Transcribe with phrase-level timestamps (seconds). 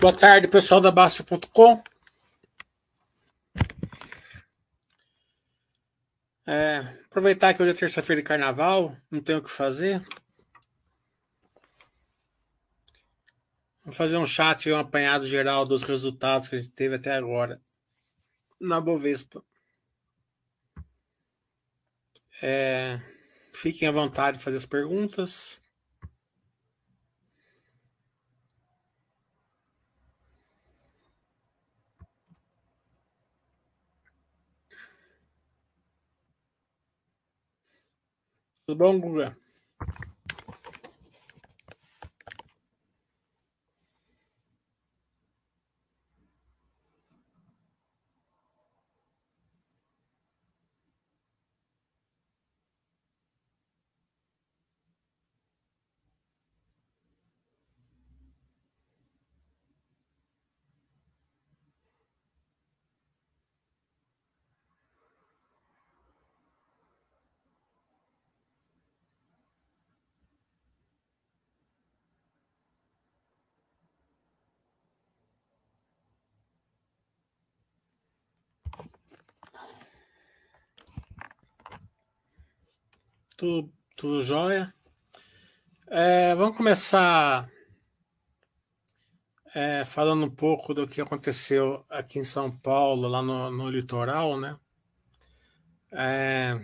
[0.00, 1.82] Boa tarde, pessoal da Basta.com.
[6.46, 10.02] É, aproveitar que hoje é terça-feira de carnaval, não tenho o que fazer.
[13.84, 17.12] Vou fazer um chat e um apanhado geral dos resultados que a gente teve até
[17.12, 17.60] agora
[18.58, 19.44] na Bovespa.
[22.40, 22.98] É,
[23.52, 25.60] fiquem à vontade de fazer as perguntas.
[38.70, 39.39] Tudo bom,
[83.40, 84.70] Tudo, tudo jóia.
[85.86, 87.50] É, vamos começar
[89.54, 94.38] é, falando um pouco do que aconteceu aqui em São Paulo, lá no, no litoral,
[94.38, 94.58] né?
[95.90, 96.60] É,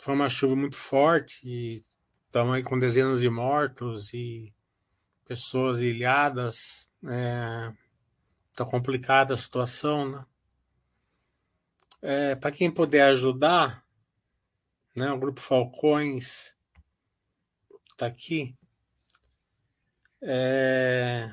[0.00, 1.84] foi uma chuva muito forte e
[2.26, 4.52] estamos aí com dezenas de mortos e
[5.24, 6.88] pessoas ilhadas.
[8.50, 10.26] Está é, complicada a situação, né?
[12.02, 13.85] É, Para quem puder ajudar,
[14.96, 15.12] né?
[15.12, 16.56] O grupo Falcões
[17.92, 18.56] está aqui.
[20.22, 21.30] É...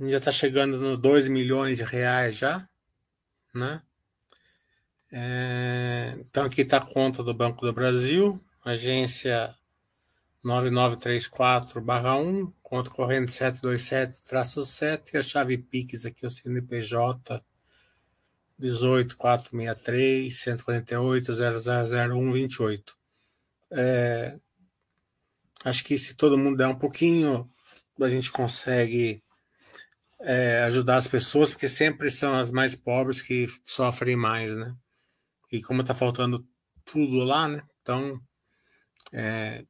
[0.00, 2.68] Já está chegando no 2 milhões de reais já,
[3.54, 3.82] né?
[5.10, 6.14] É...
[6.20, 9.54] Então aqui está a conta do Banco do Brasil, agência
[10.44, 17.42] 9934-1, conta corrente 727-7 e a chave PIX aqui, o CNPJ
[18.60, 22.96] 18 463 148 000128.
[23.72, 24.38] É,
[25.64, 27.50] acho que se todo mundo der um pouquinho,
[28.00, 29.22] a gente consegue
[30.20, 34.74] é, ajudar as pessoas, porque sempre são as mais pobres que sofrem mais, né?
[35.50, 36.46] E como está faltando
[36.84, 37.62] tudo lá, né?
[37.80, 38.20] Então,
[39.12, 39.64] é,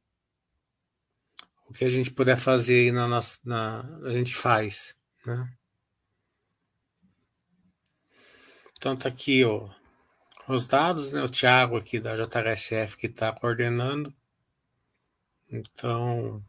[1.69, 4.95] o que a gente puder fazer aí na nossa, na, a gente faz,
[5.25, 5.49] né?
[8.81, 9.69] Então tá aqui ó,
[10.47, 11.21] os dados, né?
[11.21, 14.11] O Thiago aqui da JHSF que está coordenando.
[15.51, 16.43] Então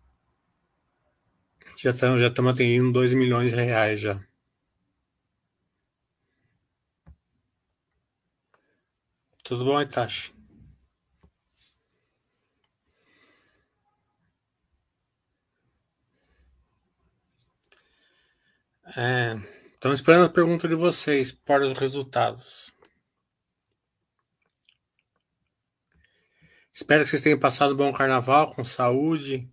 [1.76, 4.18] já estamos já estamos atingindo 2 milhões de reais já.
[9.44, 10.32] Tudo bom, Itachi?
[18.96, 19.51] É.
[19.82, 22.72] Estamos esperando a pergunta de vocês para os resultados.
[26.72, 29.50] Espero que vocês tenham passado um bom carnaval com saúde,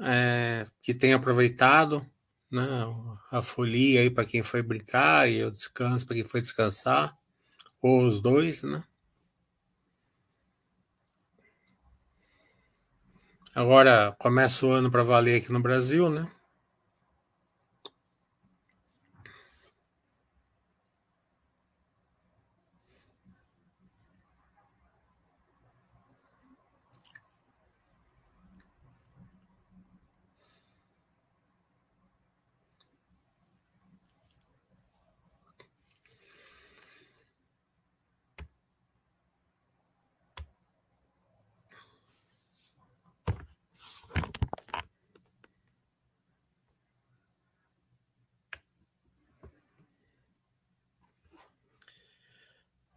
[0.00, 2.04] é, que tenham aproveitado
[2.50, 2.66] né,
[3.30, 7.16] a folia aí para quem foi brincar e o descanso para quem foi descansar,
[7.80, 8.82] ou os dois, né?
[13.54, 16.28] Agora começa o ano para valer aqui no Brasil, né?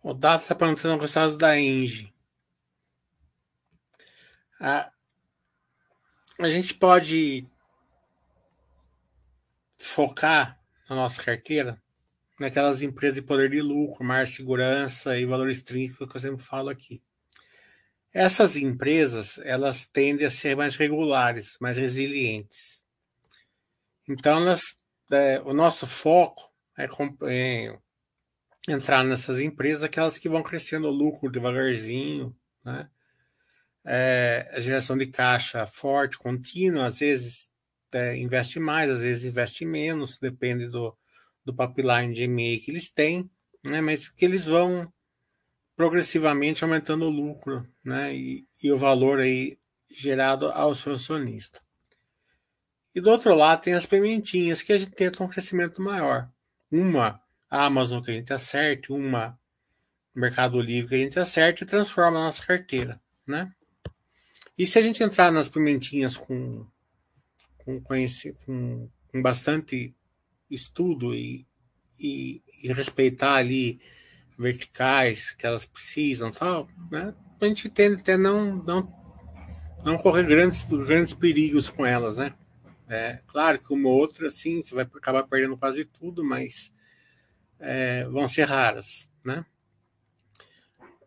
[0.08, 2.14] O Data está perguntando resultados da Engie.
[4.62, 4.92] A,
[6.38, 7.44] a gente pode
[9.80, 11.82] focar na nossa carteira
[12.40, 16.70] naquelas empresas de poder de lucro, mais segurança e valor intrínseco que eu sempre falo
[16.70, 17.02] aqui.
[18.14, 22.86] Essas empresas, elas tendem a ser mais regulares, mais resilientes.
[24.08, 24.78] Então, elas,
[25.12, 26.86] é, o nosso foco é,
[27.24, 27.80] é
[28.68, 32.90] entrar nessas empresas, aquelas que vão crescendo o lucro devagarzinho, né?
[33.88, 37.52] É, a geração de caixa forte, contínua, às vezes
[37.92, 40.98] é, investe mais, às vezes investe menos, depende do,
[41.46, 43.30] do pipeline de MA que eles têm,
[43.64, 43.80] né?
[43.82, 44.92] mas que eles vão
[45.76, 48.16] progressivamente aumentando o lucro né?
[48.16, 49.58] e, e o valor aí
[49.90, 51.62] gerado ao seu acionista.
[52.94, 56.30] E do outro lado tem as pimentinhas que a gente tenta um crescimento maior.
[56.72, 59.38] Uma a Amazon que a gente acerte, uma
[60.14, 63.52] Mercado Livre que a gente acerte e transforma a nossa carteira, né?
[64.58, 66.66] E se a gente entrar nas pimentinhas com,
[67.58, 69.94] com, com, com bastante
[70.50, 71.46] estudo e,
[72.00, 73.82] e, e, respeitar ali
[74.38, 77.14] verticais que elas precisam tal, né?
[77.42, 78.94] A gente tende até não, não,
[79.84, 82.34] não correr grandes, grandes perigos com elas, né?
[82.88, 86.72] É, claro que uma ou outra, sim, você vai acabar perdendo quase tudo, mas
[87.66, 89.46] é, vão ser raras, né?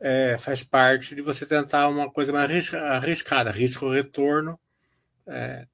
[0.01, 4.59] É, faz parte de você tentar uma coisa mais arriscada, risco-retorno
[5.27, 5.67] é,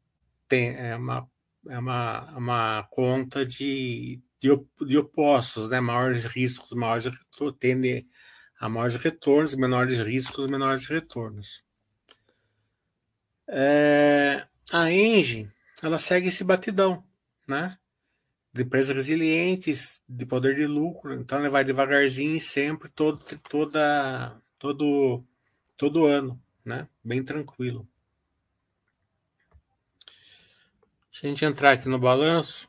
[0.48, 1.28] tem é uma
[1.68, 4.50] é uma, uma conta de, de,
[4.86, 5.80] de opostos, né?
[5.80, 7.08] Maiores riscos, maiores
[7.58, 8.06] tendem
[8.60, 11.64] a maiores retornos, menores riscos, menores retornos.
[13.48, 15.50] É, a Engie,
[15.82, 17.02] ela segue esse batidão,
[17.48, 17.78] né?
[18.54, 21.12] De empresas resilientes, de poder de lucro.
[21.12, 23.18] Então ele vai devagarzinho sempre, todo,
[23.50, 25.24] toda, todo,
[25.76, 26.88] todo ano, né?
[27.02, 27.86] Bem tranquilo.
[31.10, 32.68] Se a gente entrar aqui no balanço,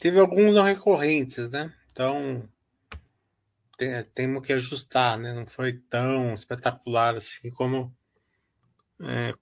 [0.00, 1.72] Teve alguns não recorrentes, né?
[1.92, 2.48] Então
[3.76, 5.34] tem, temos que ajustar, né?
[5.34, 7.94] Não foi tão espetacular assim como
[9.02, 9.34] é,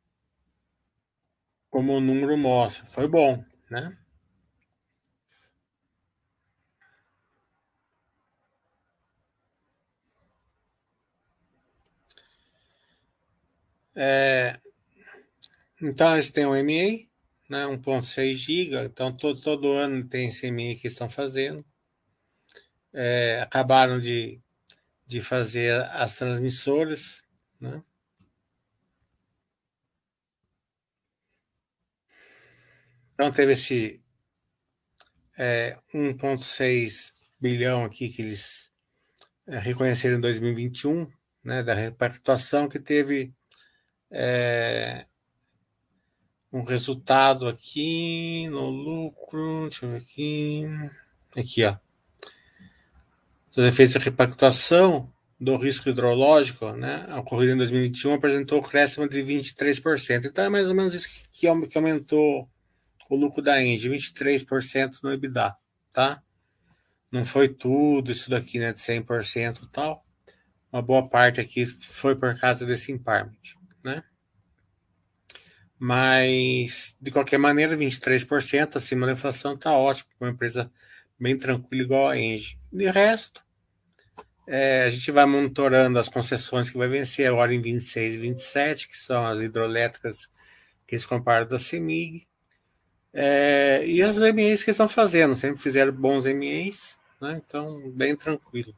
[1.70, 2.86] como o número mostra.
[2.86, 3.96] Foi bom, né?
[13.94, 14.60] É,
[15.80, 17.08] então eles têm o MA,
[17.48, 21.64] né, 1.6 GB, então todo, todo ano tem CMI que estão fazendo.
[22.92, 24.40] É, acabaram de,
[25.06, 27.22] de fazer as transmissoras,
[27.60, 27.82] né?
[33.14, 34.00] Então teve esse
[35.36, 38.72] é, 1,6 bilhão aqui que eles
[39.46, 41.10] é, reconheceram em 2021,
[41.42, 43.32] né, da repactuação que teve
[44.10, 45.06] é,
[46.52, 49.68] um resultado aqui no lucro.
[49.68, 50.64] Deixa eu ver aqui.
[51.36, 51.76] Aqui, ó.
[53.50, 60.26] Os efeitos de repactuação do risco hidrológico, né, ocorrido em 2021, apresentou crescimento de 23%.
[60.26, 62.48] Então é mais ou menos isso que, que aumentou
[63.08, 65.56] o lucro da Engie, 23% no EBITDA,
[65.92, 66.22] tá?
[67.10, 70.04] Não foi tudo isso daqui, né, de 100% e tal.
[70.70, 74.02] Uma boa parte aqui foi por causa desse impairment, né?
[75.78, 80.70] Mas, de qualquer maneira, 23% acima da inflação está ótimo, uma empresa
[81.18, 82.58] bem tranquila igual a Engie.
[82.72, 83.44] De resto,
[84.46, 88.88] é, a gente vai monitorando as concessões que vai vencer agora em 26 e 27,
[88.88, 90.30] que são as hidroelétricas
[90.86, 92.26] que eles comparam da CEMIG.
[93.12, 97.40] É, e as MEs que estão fazendo, sempre fizeram bons MEs, né?
[97.44, 98.74] então bem tranquilo.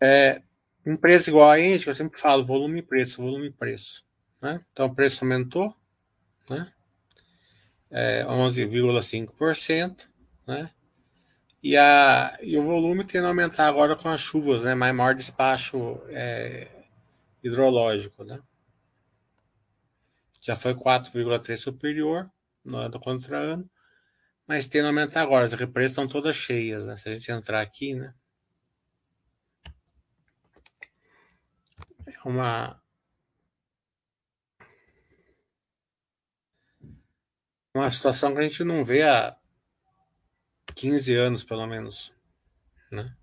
[0.00, 0.42] É,
[0.84, 4.04] Empresa igual a Engie, eu sempre falo volume e preço, volume e preço.
[4.40, 4.60] Né?
[4.72, 5.74] Então o preço aumentou,
[6.50, 6.72] né?
[7.90, 10.08] É 11,5%,
[10.46, 10.70] né?
[11.62, 14.74] E, a, e o volume tende a aumentar agora com as chuvas, né?
[14.74, 16.68] Mais maior despacho é,
[17.42, 18.40] hidrológico, né?
[20.40, 22.28] Já foi 4,3 superior
[22.64, 23.70] no ano contra ano,
[24.44, 25.44] mas tende a aumentar agora.
[25.44, 26.96] As represas estão todas cheias, né?
[26.96, 28.12] Se a gente entrar aqui, né?
[32.24, 32.82] Uma
[37.74, 39.36] uma situação que a gente não vê há
[40.74, 42.14] 15 anos, pelo menos,
[42.90, 43.16] né?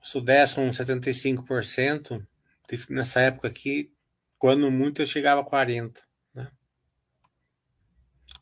[0.00, 2.26] O Sudeste com 75%,
[2.88, 3.94] nessa época aqui,
[4.38, 6.02] quando muito eu chegava a 40%.
[6.34, 6.50] Né?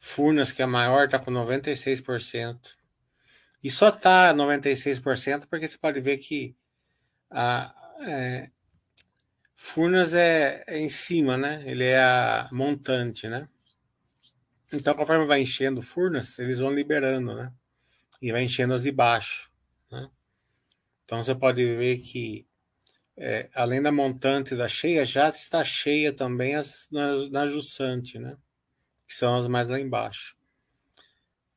[0.00, 2.77] Furnas, que é maior, está com 96%.
[3.62, 6.56] E só está 96% porque você pode ver que
[7.30, 8.50] a é,
[9.56, 11.62] Furnas é, é, em cima, né?
[11.66, 13.48] Ele é a montante, né?
[14.72, 17.52] Então, conforme vai enchendo Furnas, eles vão liberando, né?
[18.20, 19.50] e vai enchendo as de baixo.
[19.90, 20.08] Né?
[21.04, 22.46] Então você pode ver que
[23.16, 28.36] é, além da montante da cheia, já está cheia também as, na, na jussante, né?
[29.06, 30.36] que são as mais lá embaixo.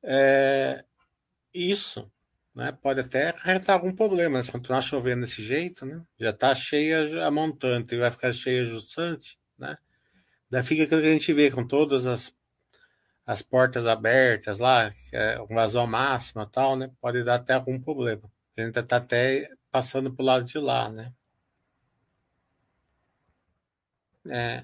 [0.03, 0.83] É,
[1.53, 2.11] isso
[2.53, 6.01] né, pode até acarretar algum problema, se continuar chovendo desse jeito, né?
[6.19, 9.77] já está cheia a montante vai ficar cheia a jussante, né?
[10.49, 12.33] daí fica aquilo que a gente vê com todas as
[13.25, 16.91] as portas abertas lá, é um vazão máxima tal, né?
[16.99, 18.23] Pode dar até algum problema.
[18.57, 21.13] A gente está até passando para o lado de lá, né?
[24.27, 24.63] É,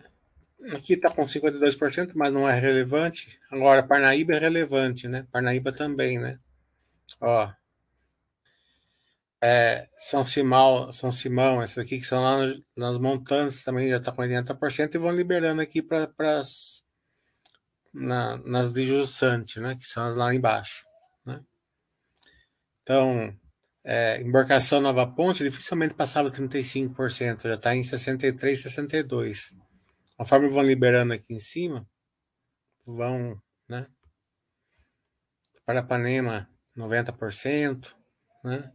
[0.76, 3.40] aqui está com 52%, mas não é relevante.
[3.50, 5.26] Agora, Parnaíba é relevante, né?
[5.32, 6.40] Parnaíba também, né?
[7.20, 7.52] Ó,
[9.42, 12.38] é, São Simão, São Simão, essas aqui que são lá
[12.76, 16.12] nas, montanhas também já está com 80% e vão liberando aqui para
[17.94, 20.86] na, nas de Jussante, né, que são as lá embaixo.
[21.26, 21.44] Né?
[22.82, 23.38] Então,
[23.84, 29.56] é, embarcação Nova Ponte dificilmente passava 35%, já está em 63%, 62%.
[30.18, 31.88] Conforme vão liberando aqui em cima,
[32.86, 33.88] vão, né?
[35.66, 37.96] Parapanema, 90%,
[38.44, 38.72] né?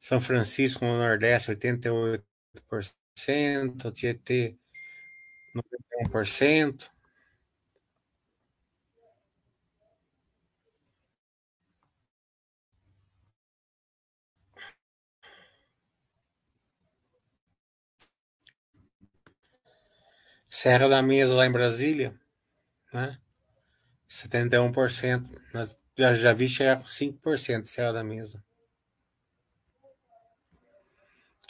[0.00, 4.56] São Francisco no Nordeste, 88%, Tietê,
[5.54, 6.90] 91%,
[20.50, 22.18] Serra da Mesa lá em Brasília,
[22.92, 23.18] né?
[24.08, 25.30] 71%.
[25.52, 28.42] Mas já, já vi chegar com 5% Serra da Mesa.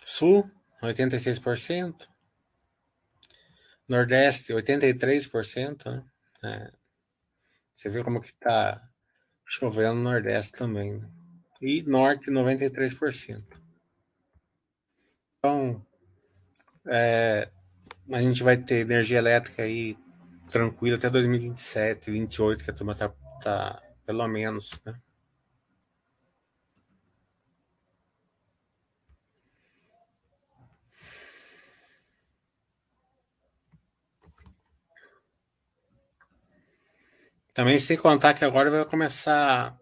[0.05, 0.49] Sul,
[0.83, 2.09] 86%.
[3.89, 6.05] Nordeste, 83%, né?
[6.45, 6.73] É.
[7.75, 8.89] Você vê como que tá
[9.45, 11.09] chovendo no Nordeste também, né?
[11.61, 13.45] E Norte, 93%.
[15.39, 15.85] Então,
[16.89, 17.49] é,
[18.13, 19.97] a gente vai ter energia elétrica aí
[20.49, 23.09] tranquila até 2027, 2028, que a turma tá,
[23.43, 24.95] tá pelo menos, né?
[37.53, 39.79] Também sem contar que agora vai começar a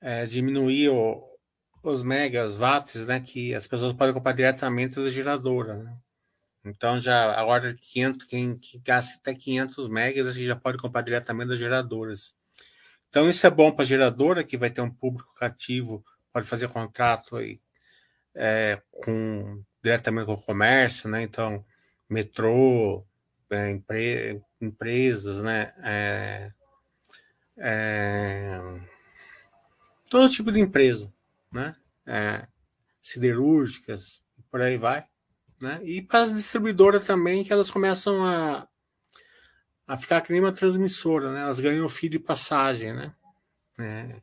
[0.00, 1.22] é, diminuir o,
[1.82, 3.20] os megas, watts, né?
[3.20, 5.96] Que as pessoas podem comprar diretamente da geradora, né?
[6.64, 11.58] Então já agora 500, quem que gasta até 500 megas já pode comprar diretamente das
[11.58, 12.34] geradoras.
[13.10, 16.68] Então isso é bom para a geradora que vai ter um público cativo, pode fazer
[16.68, 17.60] contrato aí
[18.34, 21.22] é, com diretamente com o comércio, né?
[21.22, 21.64] Então
[22.08, 23.04] metrô,
[23.50, 25.72] é, empre, empresas, né?
[25.82, 26.52] É,
[27.58, 28.60] é,
[30.08, 31.12] todo tipo de empresa,
[31.52, 31.76] né?
[32.06, 32.46] É,
[33.02, 35.04] siderúrgicas, por aí vai.
[35.60, 35.78] Né?
[35.82, 38.66] E para as distribuidoras também, que elas começam a,
[39.90, 41.40] a ficar que nem uma transmissora, né?
[41.40, 42.92] elas ganham fio de passagem.
[42.94, 43.12] Né?
[43.80, 44.22] É.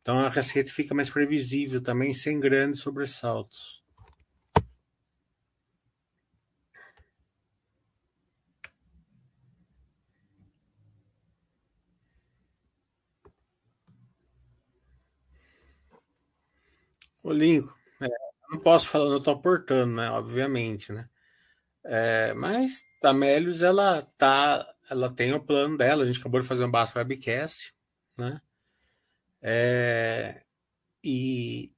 [0.00, 3.80] Então a receita fica mais previsível também, sem grandes sobressaltos.
[17.22, 18.08] O Lincoln, é,
[18.50, 20.10] não posso falar, não estou aportando, né?
[20.10, 21.08] Obviamente, né?
[21.84, 26.04] É, mas a Melius, ela tá, ela tem o plano dela.
[26.04, 27.74] A gente acabou de fazer um Basta Webcast,
[28.16, 28.40] né?
[29.40, 30.44] É,
[31.02, 31.72] e,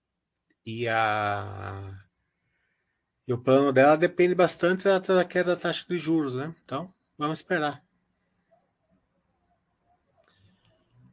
[0.66, 1.94] e, a,
[3.26, 6.54] e o plano dela depende bastante da, da queda da taxa de juros, né?
[6.64, 7.82] Então, vamos esperar.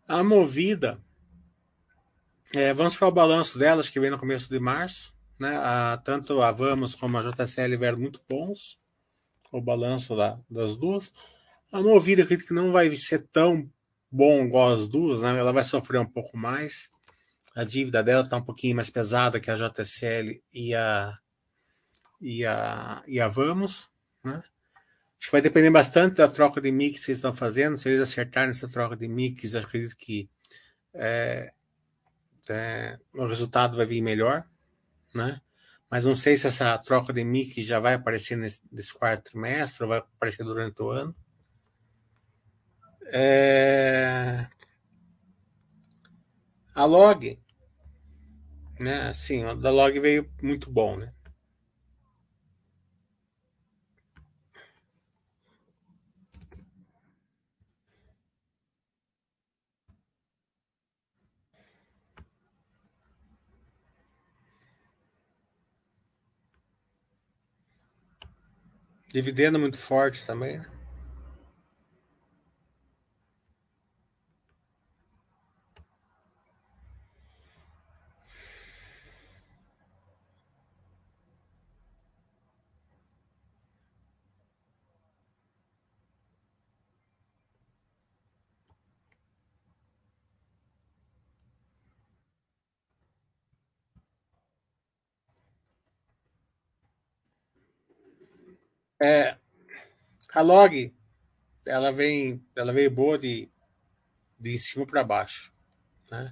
[0.08, 1.02] A Movida,
[2.54, 5.58] é, vamos para o balanço delas que vem no começo de março né?
[5.58, 8.80] A, tanto a Vamos como a JCL vieram muito bons,
[9.52, 11.12] o balanço da, das duas.
[11.72, 13.72] A Movida, acredito que não vai ser tão
[14.12, 15.38] bom igual as duas, né?
[15.38, 16.90] Ela vai sofrer um pouco mais.
[17.56, 21.18] A dívida dela está um pouquinho mais pesada que a JCL e a
[22.20, 23.90] e a, e a Vamos,
[24.24, 24.36] né?
[24.36, 27.78] Acho que vai depender bastante da troca de mix que eles estão fazendo.
[27.78, 30.30] Se eles acertarem essa troca de mix, acredito que
[30.94, 31.54] é,
[32.50, 34.46] é, o resultado vai vir melhor
[35.14, 35.42] né?
[35.90, 39.84] Mas não sei se essa troca de MIC já vai aparecer nesse, nesse quarto trimestre
[39.84, 41.16] ou vai aparecer durante o ano
[43.12, 44.48] é,
[46.74, 47.40] a log,
[48.80, 49.08] né?
[49.10, 51.14] Assim, da log veio muito bom, né?
[69.14, 70.81] Dividendo muito forte também, né?
[99.02, 99.36] É,
[100.32, 100.94] a log,
[101.66, 103.50] ela vem, ela veio boa de,
[104.40, 105.52] de cima para baixo,
[106.12, 106.32] né?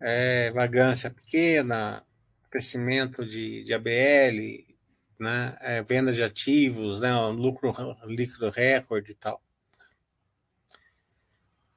[0.00, 2.02] É, vagância pequena,
[2.50, 4.64] crescimento de, de ABL,
[5.18, 5.58] né?
[5.60, 7.14] É, venda de ativos, né?
[7.28, 7.74] Lucro
[8.06, 9.42] líquido recorde e tal.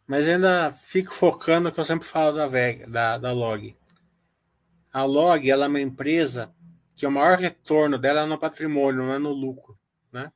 [0.08, 3.76] Mas ainda fico focando no que eu sempre falo da, VEG, da, da Log.
[4.94, 6.56] A Log ela é uma empresa
[6.98, 9.80] que o maior retorno dela é no patrimônio, não é no lucro.
[10.12, 10.32] Né?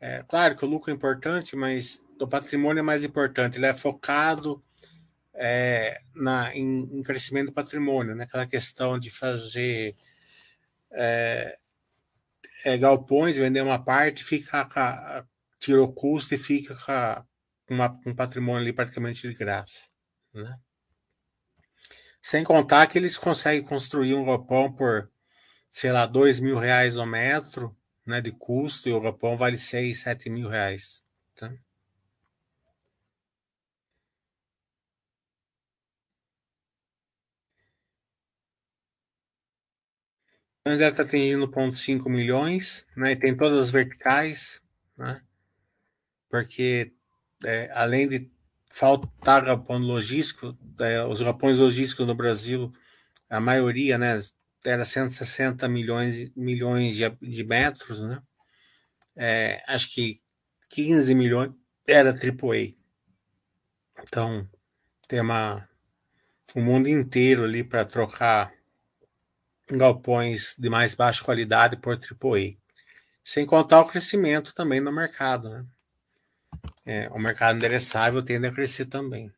[0.00, 3.58] É claro que o lucro é importante, mas o patrimônio é mais importante.
[3.58, 4.62] Ele é focado
[5.34, 8.22] é, na, em, em, crescimento do patrimônio, né?
[8.22, 9.96] aquela questão de fazer
[10.92, 11.58] é,
[12.64, 15.26] é, galpões, vender uma parte, fica
[15.58, 16.76] tira o custo e fica
[17.66, 19.88] com uma, um patrimônio ali praticamente de graça.
[20.32, 20.56] Né?
[22.22, 25.10] Sem contar que eles conseguem construir um galpão por,
[25.74, 30.02] sei lá, dois mil reais o metro né, de custo e o galpão vale seis,
[30.02, 31.02] sete mil reais.
[31.34, 31.52] Tá?
[40.64, 43.12] Mas ela está atingindo 1,5 milhões, né?
[43.12, 44.62] E tem todas as verticais,
[44.96, 45.22] né?
[46.30, 46.92] Porque
[47.44, 48.30] é, além de
[48.70, 52.72] faltar galpão logístico, é, os galpões logísticos no Brasil,
[53.28, 54.20] a maioria, né,
[54.64, 58.22] era 160 milhões, milhões de, de metros, né?
[59.16, 60.20] É, acho que
[60.70, 61.52] 15 milhões
[61.86, 62.74] era AAA.
[64.02, 64.48] Então,
[65.06, 65.68] tem uma,
[66.54, 68.52] o mundo inteiro ali para trocar
[69.70, 72.56] galpões de mais baixa qualidade por AAA.
[73.22, 75.48] Sem contar o crescimento também no mercado.
[75.48, 75.66] Né?
[76.84, 79.32] É, o mercado endereçável tende a crescer também.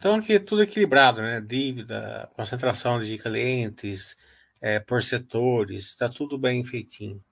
[0.00, 1.42] Então aqui é tudo equilibrado, né?
[1.42, 4.16] Dívida, concentração de clientes,
[4.58, 7.22] é, por setores, está tudo bem feitinho,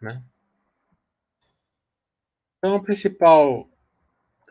[0.00, 0.22] né?
[2.58, 3.68] Então, o principal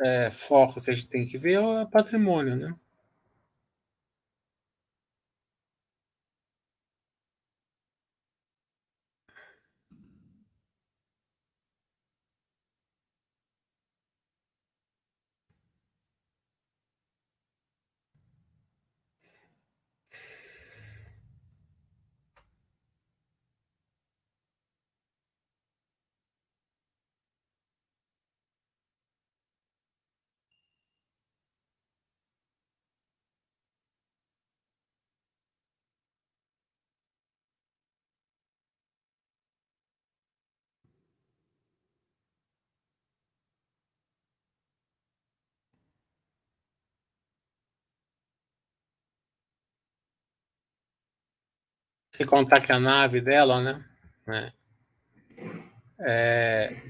[0.02, 2.76] é, foco que a gente tem que ver é o patrimônio, né?
[52.16, 53.86] Se contar que a nave dela, né?
[54.26, 54.54] né?
[56.00, 56.82] É...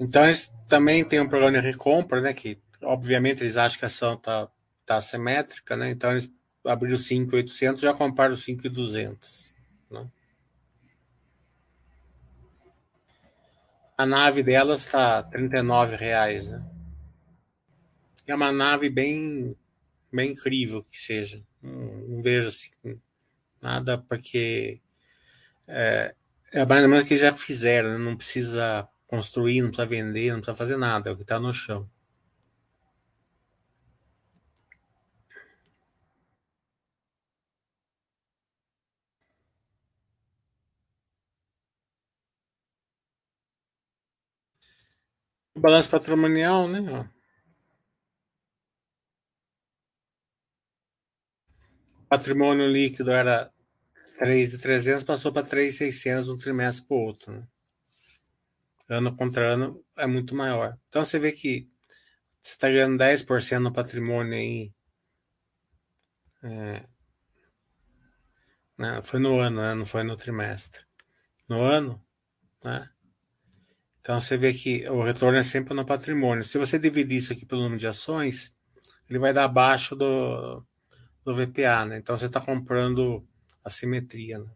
[0.00, 2.32] Então eles também têm um programa de recompra, né?
[2.32, 4.48] Que obviamente eles acham que a ação tá,
[4.84, 5.90] tá simétrica, né?
[5.90, 6.30] Então eles
[6.64, 9.54] abriram 5,800 já compraram 5,200.
[9.90, 10.10] Né?
[13.96, 16.64] A nave delas está 39 reais, né?
[18.26, 19.56] É uma nave bem,
[20.12, 21.42] bem incrível que seja.
[21.62, 21.72] Não,
[22.18, 22.70] não vejo assim
[23.62, 24.80] nada porque
[25.68, 26.14] é,
[26.52, 27.98] é mais ou menos o que já fizeram, né?
[27.98, 31.52] não precisa construir, não precisa vender, não precisa fazer nada, é o que está no
[31.52, 31.88] chão.
[45.54, 47.10] O balanço patrimonial, né?
[52.08, 53.52] Patrimônio líquido era
[54.18, 57.32] 3,300, passou para 3,600 um trimestre para o outro.
[57.32, 57.46] Né?
[58.88, 60.76] Ano contra ano é muito maior.
[60.88, 61.68] Então você vê que
[62.40, 64.72] você está ganhando 10% no patrimônio aí.
[66.42, 66.84] É,
[68.78, 69.00] né?
[69.02, 69.74] Foi no ano, né?
[69.74, 70.84] não foi no trimestre.
[71.48, 72.02] No ano,
[72.64, 72.88] né?
[74.00, 76.44] Então você vê que o retorno é sempre no patrimônio.
[76.44, 78.54] Se você dividir isso aqui pelo número de ações,
[79.08, 80.64] ele vai dar abaixo do,
[81.28, 81.98] do VPA, né?
[81.98, 83.22] Então você está comprando
[83.62, 84.50] a simetria, né?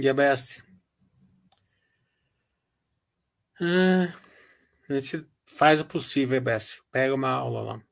[0.00, 0.64] E a best.
[3.60, 4.12] Ah,
[4.88, 6.82] a gente faz o possível, Best.
[6.90, 7.82] Pega uma aula lá.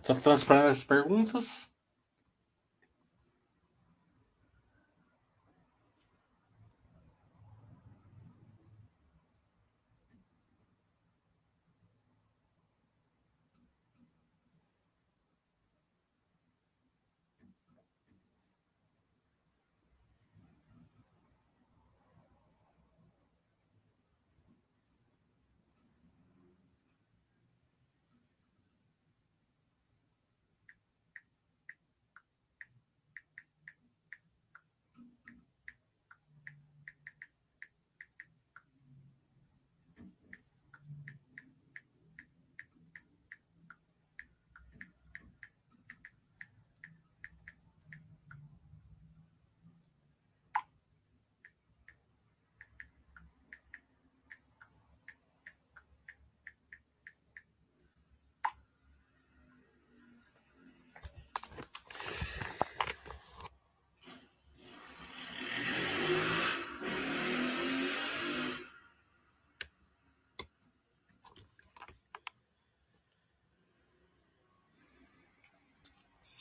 [0.00, 1.70] Estou transparando as perguntas.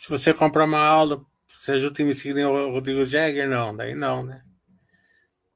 [0.05, 3.49] Se você comprar uma aula, você ajuda em me seguir o Rodrigo Jagger?
[3.49, 4.43] Não, daí não, né?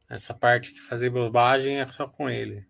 [0.09, 2.67] Essa parte de fazer bobagem é só com ele.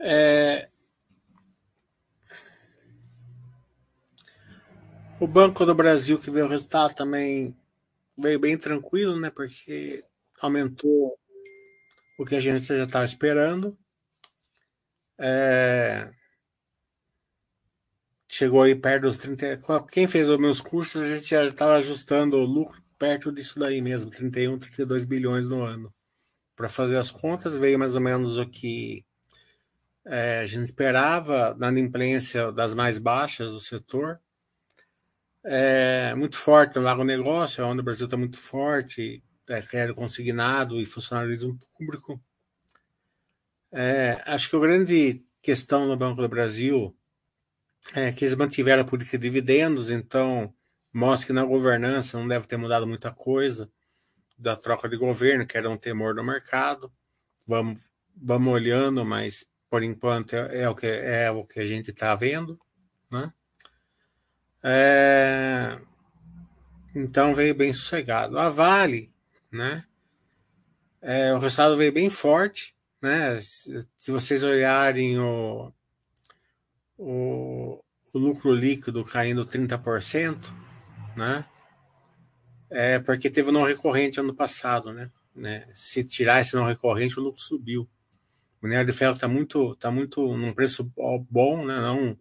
[0.00, 0.68] É...
[5.19, 7.56] O Banco do Brasil, que veio o resultado, também
[8.18, 9.30] veio bem tranquilo, né?
[9.30, 10.04] Porque
[10.40, 11.16] aumentou
[12.18, 13.78] o que a gente já estava esperando.
[15.18, 16.10] É...
[18.28, 19.60] Chegou aí perto dos 30.
[19.90, 23.80] Quem fez os meus cursos, a gente já estava ajustando o lucro perto disso daí
[23.80, 25.94] mesmo, 31, 32 bilhões no ano.
[26.56, 29.04] Para fazer as contas, veio mais ou menos o que
[30.04, 34.20] é, a gente esperava na inadimplência das mais baixas do setor.
[35.44, 40.84] É, muito forte no agronegócio, onde o Brasil está muito forte, é, crédito consignado e
[40.84, 42.20] funcionalismo público.
[43.72, 46.96] É, acho que a grande questão no Banco do Brasil
[47.94, 50.54] é que eles mantiveram a política de dividendos, então
[50.92, 53.70] mostra que na governança não deve ter mudado muita coisa
[54.38, 56.92] da troca de governo, que era um temor do mercado.
[57.46, 61.90] Vamos, vamos olhando, mas por enquanto é, é, o que é o que a gente
[61.90, 62.58] está vendo?
[64.62, 65.78] É,
[66.94, 68.38] então veio bem sossegado.
[68.38, 69.10] A Vale,
[69.50, 69.84] né?
[71.00, 73.40] É, o resultado veio bem forte, né?
[73.40, 75.72] Se, vocês olharem o,
[76.98, 80.52] o, o, lucro líquido caindo 30%,
[81.16, 81.46] né?
[82.68, 85.10] É porque teve não recorrente ano passado, né?
[85.34, 85.66] né?
[85.74, 87.88] Se tirar esse não recorrente, o lucro subiu.
[88.60, 90.92] O minério de ferro está muito, tá muito num preço
[91.30, 91.80] bom, né?
[91.80, 92.16] Não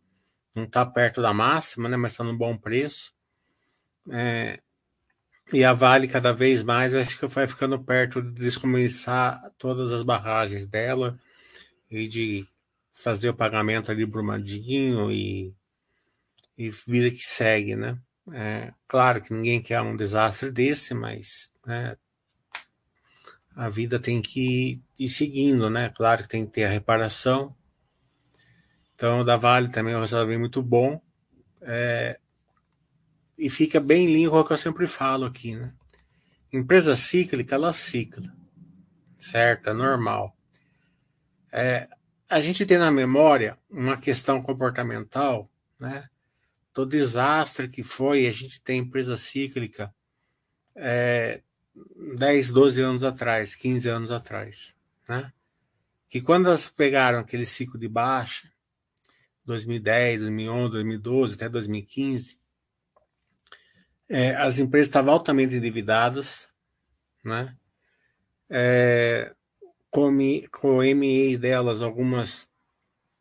[0.56, 1.98] não está perto da máxima, né?
[1.98, 3.14] Mas está num bom preço.
[4.12, 4.60] É,
[5.52, 10.04] e a Vale cada vez mais acho que vai ficando perto de descomeçar todas as
[10.04, 11.20] barragens dela
[11.90, 12.46] e de
[12.94, 15.54] fazer o pagamento ali brumadinho e,
[16.58, 17.98] e vida que segue, né?
[18.32, 21.98] É, claro que ninguém quer um desastre desse, mas né,
[23.56, 25.90] a vida tem que ir seguindo, né?
[25.96, 27.56] Claro que tem que ter a reparação.
[29.00, 31.02] Então, da Vale também é um resultado bem muito bom.
[31.62, 32.20] É,
[33.38, 35.74] e fica bem limpo, é o que eu sempre falo aqui, né?
[36.52, 38.30] Empresa cíclica, ela cicla.
[39.18, 39.70] certo?
[39.70, 40.36] É normal.
[41.50, 41.88] É,
[42.28, 46.10] a gente tem na memória uma questão comportamental, né?
[46.74, 49.96] Do desastre que foi, a gente tem empresa cíclica
[50.76, 51.42] é,
[52.18, 54.76] 10, 12 anos atrás, 15 anos atrás,
[55.08, 55.32] né?
[56.10, 58.52] Que quando elas pegaram aquele ciclo de baixa,
[59.50, 62.40] 2010, 2011, 2012 até 2015,
[64.08, 66.48] é, as empresas estavam altamente endividadas,
[67.24, 67.56] né?
[68.50, 69.34] É,
[69.90, 70.12] com,
[70.52, 72.48] com o ME delas, algumas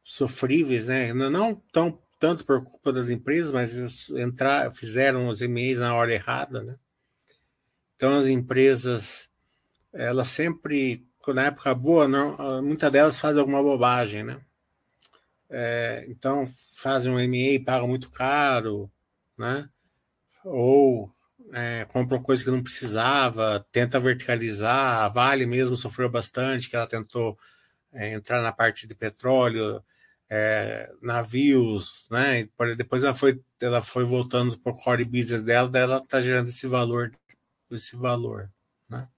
[0.02, 1.12] sofríveis, né?
[1.14, 6.62] Não tão tanto por culpa das empresas, mas entrar, fizeram os MEs na hora errada,
[6.62, 6.76] né?
[7.96, 9.30] Então as empresas,
[9.92, 14.40] elas sempre, na época boa, não, muitas delas fazem alguma bobagem, né?
[15.50, 16.44] É, então
[16.76, 18.90] fazem um MA, pagam muito caro,
[19.38, 19.68] né?
[20.44, 21.12] Ou
[21.52, 25.04] é, compram coisa que não precisava, tenta verticalizar.
[25.04, 27.38] A Vale mesmo sofreu bastante, que ela tentou
[27.92, 29.82] é, entrar na parte de petróleo,
[30.30, 32.48] é, navios, né?
[32.76, 36.48] Depois ela foi, ela foi voltando para o core business dela, daí ela está gerando
[36.48, 37.12] esse valor,
[37.70, 38.50] esse valor,
[38.88, 39.08] né?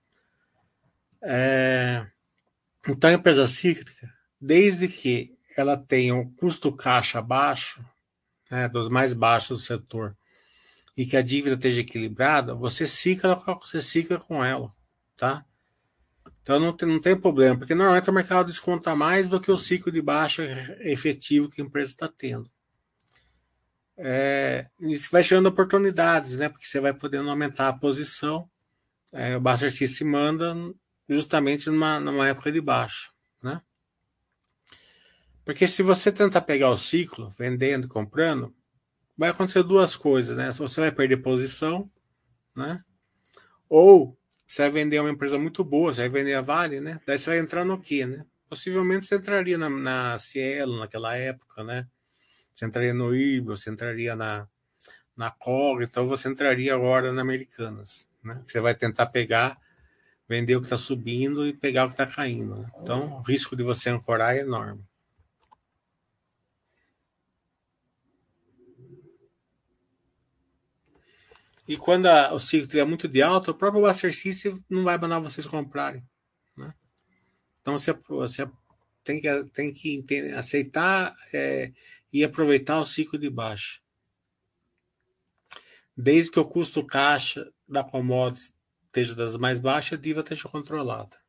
[1.22, 2.06] É,
[2.88, 4.08] então a empresa cíclica,
[4.40, 7.84] desde que ela tenha um custo caixa baixo,
[8.50, 10.16] né, dos mais baixos do setor,
[10.96, 14.72] e que a dívida esteja equilibrada, você cicla, você cicla com ela,
[15.16, 15.44] tá?
[16.42, 19.58] Então não tem, não tem problema, porque normalmente o mercado desconta mais do que o
[19.58, 20.42] ciclo de baixa
[20.80, 22.50] efetivo que a empresa está tendo.
[24.02, 26.48] É, isso vai gerando oportunidades, né?
[26.48, 28.48] Porque você vai podendo aumentar a posição.
[29.12, 30.54] É, o Buster se manda
[31.06, 33.10] justamente numa, numa época de baixa?
[35.44, 38.54] Porque se você tentar pegar o ciclo, vendendo comprando,
[39.16, 40.50] vai acontecer duas coisas, né?
[40.52, 41.90] Você vai perder posição,
[42.56, 42.82] né?
[43.68, 47.00] Ou você vai vender uma empresa muito boa, você vai vender a Vale, né?
[47.06, 48.24] Daí você vai entrar no quê, né?
[48.48, 51.86] Possivelmente você entraria na, na Cielo naquela época, né?
[52.54, 54.48] Você entraria no IBO, você entraria na,
[55.16, 58.42] na COG, então você entraria agora na Americanas, né?
[58.44, 59.56] Você vai tentar pegar,
[60.28, 62.56] vender o que está subindo e pegar o que está caindo.
[62.56, 62.70] Né?
[62.80, 64.84] Então, o risco de você ancorar é enorme.
[71.70, 74.98] E quando a, o ciclo estiver muito de alta, o próprio Buster System não vai
[74.98, 76.04] mandar vocês comprarem.
[76.56, 76.74] Né?
[77.60, 78.50] Então você, você
[79.04, 81.72] tem que, tem que entender, aceitar é,
[82.12, 83.80] e aproveitar o ciclo de baixa.
[85.96, 88.52] Desde que o custo caixa da commodity
[88.86, 91.19] esteja das mais baixas, a diva esteja controlada.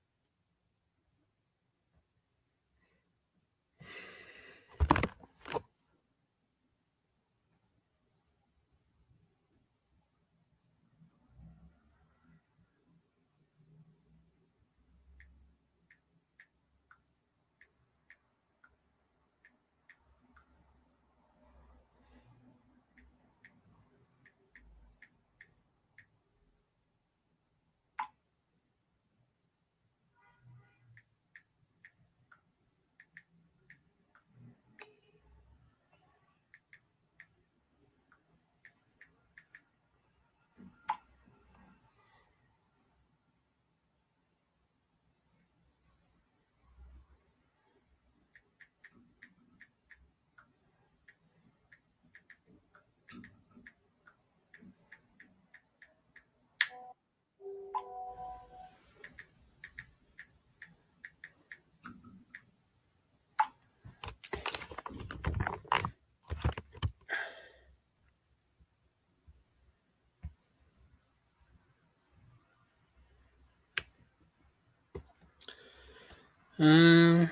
[76.63, 77.27] Hum,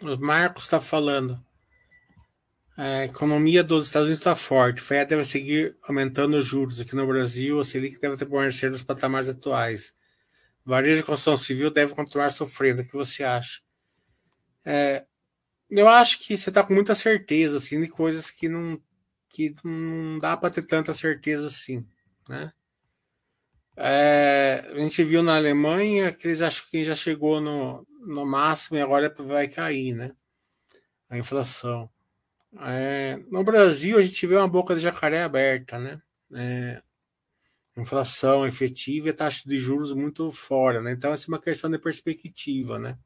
[0.00, 1.44] o Marcos está falando.
[2.76, 4.80] A economia dos Estados Unidos está forte.
[4.80, 6.80] O FED deve seguir aumentando os juros.
[6.80, 9.92] Aqui no Brasil, a Selic deve permanecer nos patamares atuais.
[10.64, 12.82] Varejo de construção civil deve continuar sofrendo.
[12.82, 13.60] O que você acha?
[14.64, 15.04] É,
[15.68, 18.80] eu acho que você está com muita certeza assim, de coisas que não,
[19.28, 21.84] que não dá para ter tanta certeza assim.
[22.28, 22.52] Né?
[23.76, 28.76] É, a gente viu na Alemanha que eles acham que já chegou no, no máximo
[28.76, 30.12] e agora vai cair, né?
[31.08, 31.90] A inflação.
[32.60, 36.02] É, no Brasil, a gente vê uma boca de jacaré aberta, né?
[36.34, 36.82] É,
[37.76, 40.92] inflação efetiva e taxa de juros muito fora, né?
[40.92, 42.98] Então, essa é uma questão de perspectiva, né?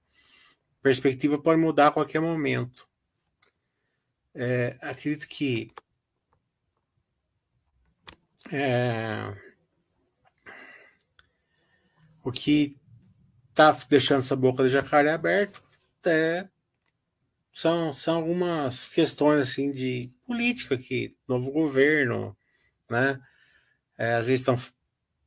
[0.82, 2.88] Perspectiva pode mudar a qualquer momento.
[4.34, 5.72] É, acredito que
[8.52, 9.34] é,
[12.22, 12.76] o que
[13.56, 15.58] está deixando essa boca de jacaré aberta
[16.04, 16.46] é,
[17.50, 22.36] são, são algumas questões assim de política que novo governo,
[22.88, 23.18] né?
[23.96, 24.56] É, às vezes estão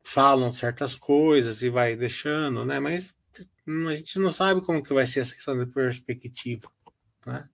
[0.04, 2.80] falam certas coisas e vai deixando, né?
[2.80, 3.16] Mas
[3.90, 6.72] a gente não sabe como que vai ser essa questão de perspectiva,
[7.26, 7.50] né?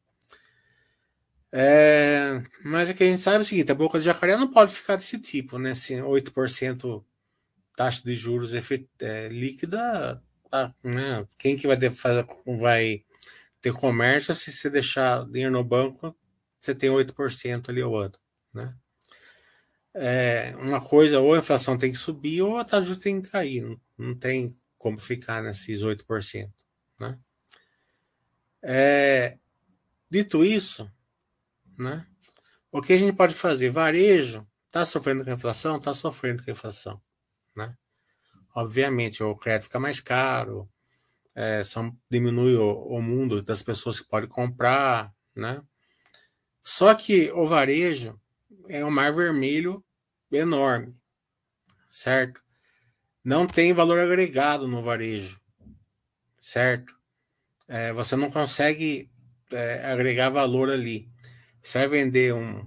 [1.52, 4.52] É, mas o que a gente sabe é o seguinte, a boca de jacaré não
[4.52, 5.72] pode ficar desse tipo, né?
[5.72, 7.04] Assim, 8%
[7.76, 10.22] taxa de juros é, líquida,
[10.56, 11.28] tá, né?
[11.38, 12.26] Quem que vai, fazer,
[12.58, 13.04] vai
[13.62, 16.16] ter comércio se você deixar dinheiro no banco,
[16.62, 18.14] você tem 8% ali ao ano,
[18.54, 18.76] né?
[19.94, 23.62] É, uma coisa, ou a inflação tem que subir, ou a taxa tem que cair.
[23.62, 26.52] Não, não tem como ficar nesses 8%,
[27.00, 27.20] né?
[28.62, 29.38] É,
[30.10, 30.90] dito isso,
[31.78, 32.06] né?
[32.72, 33.70] O que a gente pode fazer?
[33.70, 35.78] Varejo está sofrendo com a inflação?
[35.78, 37.02] Está sofrendo com a inflação.
[38.56, 40.70] Obviamente, o crédito fica mais caro,
[41.36, 45.14] é, são, diminui o, o, mundo das pessoas que podem comprar.
[45.36, 45.62] Né?
[46.64, 48.18] Só que o varejo
[48.70, 49.84] é um mar vermelho
[50.32, 50.98] enorme,
[51.90, 52.42] certo?
[53.22, 55.42] Não tem valor agregado no varejo,
[56.40, 56.96] certo?
[57.68, 59.12] É, você não consegue
[59.52, 61.10] é, agregar valor ali.
[61.62, 62.60] Você vai vender um,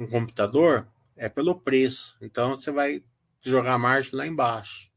[0.00, 2.16] um computador, é pelo preço.
[2.22, 3.04] Então você vai
[3.42, 4.93] jogar a margem lá embaixo?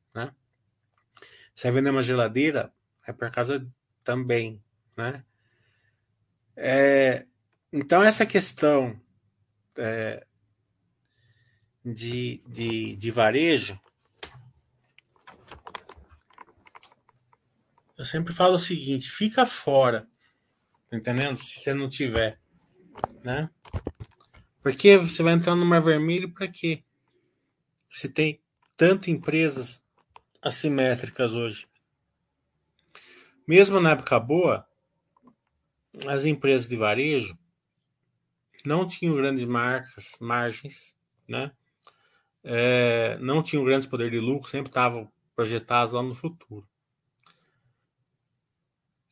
[1.57, 2.71] Você vai vender uma geladeira,
[3.07, 3.67] é por causa
[4.03, 4.63] também,
[4.95, 5.25] né?
[6.55, 7.25] É,
[7.73, 9.01] então essa questão
[9.75, 10.23] é,
[11.83, 13.79] de, de, de varejo,
[17.97, 20.07] eu sempre falo o seguinte: fica fora,
[20.87, 21.37] tá entendendo?
[21.37, 22.39] Se você não tiver
[23.23, 23.49] né?
[24.61, 26.83] Porque você vai entrar no Mar Vermelho para quê?
[27.89, 28.43] Se tem
[28.75, 29.81] tantas empresas
[30.41, 31.67] assimétricas hoje.
[33.47, 34.67] Mesmo na época boa,
[36.07, 37.37] as empresas de varejo
[38.65, 40.97] não tinham grandes marcas, margens,
[41.27, 41.51] né?
[42.43, 46.67] É, não tinham grandes poder de lucro, sempre estavam projetados lá no futuro.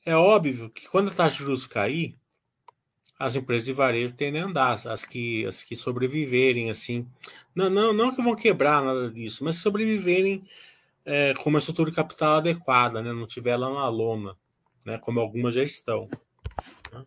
[0.06, 2.18] É óbvio que quando a taxa de juros cair,
[3.18, 7.08] as empresas de varejo tendem a andar, as que, as que sobreviverem, assim.
[7.56, 10.48] Não, não, não que vão quebrar nada disso, mas sobreviverem
[11.06, 13.14] é, com uma estrutura capital adequada, né?
[13.14, 14.36] não tiver lá na lona,
[14.86, 14.98] né?
[14.98, 16.10] como algumas já estão.
[16.92, 17.06] Né?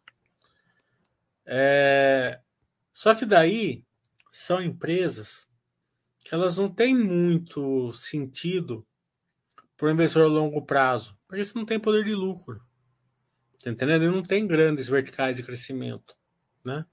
[1.44, 2.40] É,
[2.94, 3.84] só que daí
[4.32, 5.46] são empresas
[6.24, 8.86] que elas não têm muito sentido
[9.76, 12.62] para o investidor a longo prazo, porque isso não tem poder de lucro.
[13.62, 14.05] Tá entendendo?
[14.05, 16.16] Ele não tem grandes verticais de crescimento,
[16.64, 16.84] né?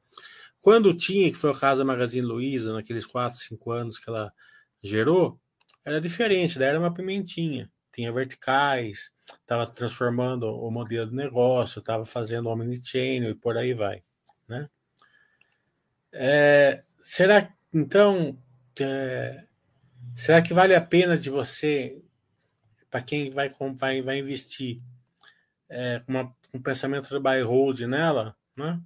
[0.62, 4.34] Quando tinha, que foi o caso da Magazine Luiza, naqueles 4, 5 anos que ela
[4.82, 5.40] gerou,
[5.86, 7.72] era diferente, daí era uma pimentinha.
[7.94, 14.04] Tinha verticais, estava transformando o modelo de negócio, estava fazendo omnichannel e por aí vai,
[14.48, 14.68] né?
[16.12, 18.38] É, será, então,
[18.80, 19.46] é,
[20.16, 22.02] será que vale a pena de você,
[22.90, 24.82] para quem vai, vai, investir,
[25.70, 26.02] é,
[26.54, 28.82] um pensamento de buy hold nela, né?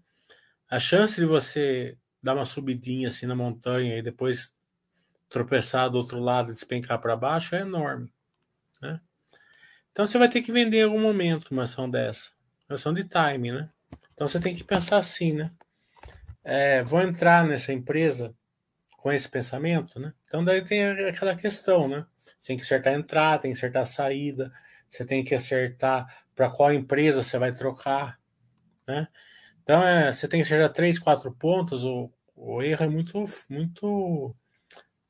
[0.70, 4.54] A chance de você dar uma subidinha assim na montanha e depois
[5.30, 8.11] tropeçar do outro lado e despencar para baixo é enorme,
[8.82, 8.99] né?
[9.91, 12.32] Então você vai ter que vender em algum momento uma ação dessa,
[12.67, 13.69] uma ação de time, né?
[14.13, 15.51] Então você tem que pensar assim, né?
[16.43, 18.34] É, vou entrar nessa empresa
[18.97, 20.13] com esse pensamento, né?
[20.25, 22.05] Então daí tem aquela questão, né?
[22.38, 24.51] Você tem que acertar a entrada, tem que acertar a saída,
[24.89, 28.19] você tem que acertar para qual empresa você vai trocar,
[28.88, 29.07] né?
[29.61, 34.36] Então é, você tem que acertar três, quatro pontos, o, o erro é muito, muito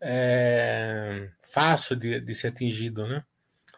[0.02, 3.24] é, fácil de, de ser atingido, né?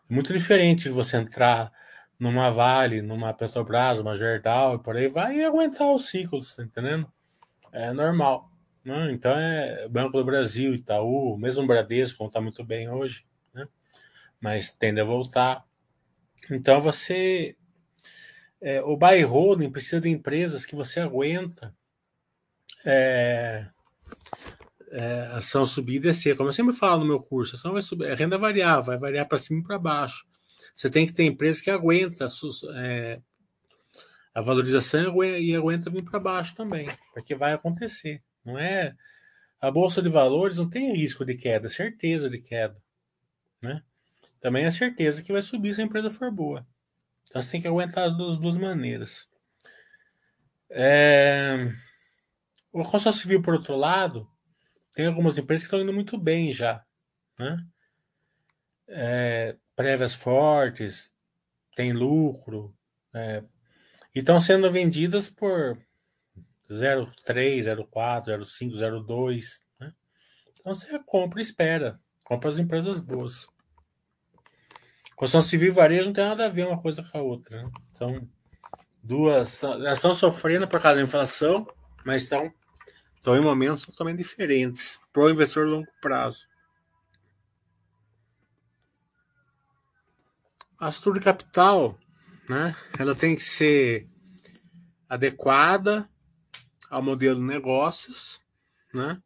[0.10, 1.72] É muito diferente de você entrar
[2.20, 6.64] numa Vale, numa Petrobras, uma Gerdau e por aí vai e aguentar os ciclos, tá
[6.64, 7.12] entendendo?
[7.72, 8.44] É normal.
[8.84, 9.12] Né?
[9.12, 13.68] Então é Banco do Brasil, Itaú, mesmo Bradesco, como está muito bem hoje, né?
[14.40, 15.66] mas tende a voltar.
[16.50, 17.56] Então você.
[18.60, 19.26] É, o buy
[19.72, 21.74] precisa de empresas que você aguenta
[22.86, 23.68] é,
[24.92, 26.36] é, ação subir e descer.
[26.36, 29.28] Como eu sempre falo no meu curso, ação vai subir, a renda variável, vai variar
[29.28, 30.26] para cima e para baixo.
[30.76, 32.28] Você tem que ter empresas que aguentam
[32.76, 33.20] é,
[34.34, 38.22] a valorização e aguenta vir para baixo também, porque vai acontecer.
[38.46, 38.96] Não é
[39.60, 42.82] a bolsa de valores não tem risco de queda, certeza de queda,
[43.62, 43.84] né?
[44.40, 46.66] também é certeza que vai subir se a empresa for boa.
[47.30, 49.30] Então você tem que aguentar as duas, duas maneiras.
[50.70, 51.72] É...
[52.74, 54.28] O construção civil, por outro lado,
[54.94, 56.84] tem algumas empresas que estão indo muito bem já.
[57.40, 57.66] Né?
[58.88, 61.12] É, prévias fortes,
[61.76, 62.76] tem lucro,
[63.14, 63.44] é,
[64.14, 65.78] e estão sendo vendidas por
[66.70, 69.62] 0,3, 0,4, 0,5, 0,2.
[69.80, 69.94] Né?
[70.60, 72.00] Então você compra e espera.
[72.24, 73.48] Compra as empresas boas.
[75.16, 77.64] Construção civil e varejo não tem nada a ver uma coisa com a outra.
[77.64, 77.72] Né?
[77.92, 78.28] Então,
[79.04, 79.62] duas.
[79.64, 81.68] Elas estão sofrendo por causa da inflação,
[82.06, 82.54] mas estão,
[83.22, 86.48] estão em momentos totalmente diferentes para o investidor longo prazo.
[90.80, 92.00] A estrutura de capital,
[92.50, 94.10] né, ela tem que ser
[95.08, 96.10] adequada
[96.90, 98.42] ao modelo de negócios,
[98.92, 99.22] né?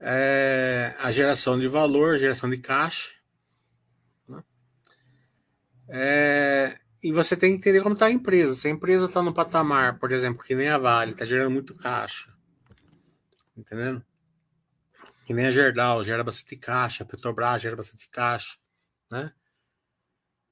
[0.00, 3.10] É, a geração de valor, a geração de caixa.
[4.28, 4.42] Né?
[5.88, 8.54] É, e você tem que entender como está a empresa.
[8.54, 11.74] Se a empresa está no patamar, por exemplo, que nem a Vale, está gerando muito
[11.74, 12.37] caixa.
[13.58, 14.04] Entendendo?
[15.26, 18.56] Que nem a Gerdau, gera bastante caixa, a Petrobras gera bastante caixa.
[19.10, 19.32] Né?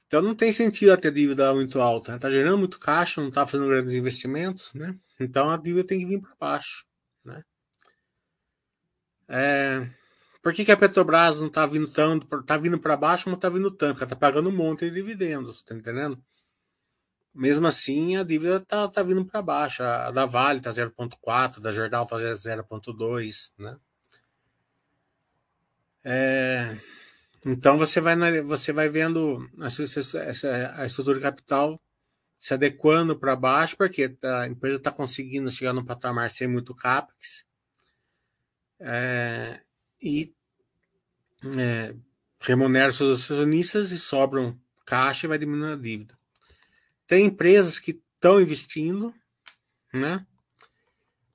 [0.07, 2.13] Então não tem sentido a ter dívida muito alta.
[2.13, 2.31] Né?
[2.31, 4.99] gerando muito caixa, não está fazendo grandes investimentos, né?
[5.21, 6.85] Então a dívida tem que vir para baixo,
[7.25, 7.43] né?
[9.29, 9.89] É...
[10.43, 13.49] Por que, que a Petrobras não está vindo tanto, está vindo para baixo, não está
[13.49, 13.99] vindo tanto?
[13.99, 16.23] Ela está pagando um monte de dividendos, tá entendendo?
[17.37, 19.83] Mesmo assim, a dívida está tá vindo para baixo.
[19.83, 23.77] A da Vale está 0,4, da Jordal está 0,2, né?
[26.05, 26.79] É...
[27.47, 31.81] Então você vai, você vai vendo essa, a estrutura de capital
[32.39, 37.45] se adequando para baixo, porque a empresa está conseguindo chegar no patamar sem muito capex
[38.81, 39.61] é,
[40.01, 40.35] e
[41.59, 41.95] é,
[42.41, 46.17] remunera seus acionistas e sobram caixa e vai diminuindo a dívida.
[47.07, 49.15] Tem empresas que estão investindo,
[49.93, 50.27] né?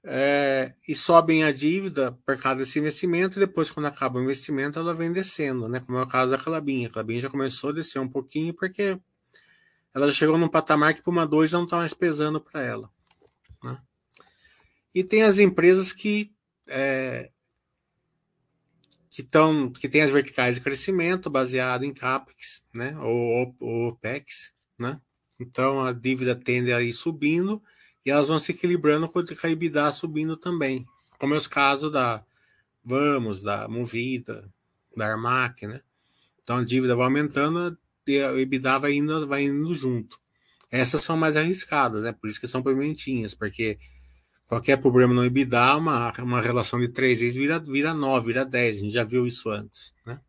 [0.04, 4.80] é, e sobem a dívida por causa desse investimento, e depois, quando acaba o investimento,
[4.80, 5.80] ela vem descendo, né?
[5.80, 6.88] Como é o caso da Calabinha.
[6.88, 9.00] A Calabinha já começou a descer um pouquinho porque
[9.94, 12.62] ela já chegou num patamar que por uma 2 já não está mais pesando para
[12.62, 12.90] ela.
[13.64, 13.80] Né?
[14.94, 16.34] E tem as empresas que
[16.68, 17.30] é,
[19.10, 22.98] que estão que tem as verticais de crescimento baseado em capex, né?
[23.00, 25.00] Ou OPEX, né?
[25.42, 27.62] Então a dívida tende a ir subindo
[28.06, 30.86] e elas vão se equilibrando com a EBITDA subindo também.
[31.18, 32.24] Como é os casos da
[32.84, 34.52] Vamos, da Movida,
[34.96, 35.82] da Armac, né?
[36.44, 37.78] Então a dívida vai aumentando
[38.08, 40.20] e o EBITDA vai indo, vai indo junto.
[40.70, 42.12] Essas são mais arriscadas, né?
[42.12, 43.78] Por isso que são pimentinhas, porque
[44.48, 48.78] qualquer problema no EBITDA, uma, uma relação de 3 vezes vira, vira 9, vira 10.
[48.78, 50.20] A gente já viu isso antes, né?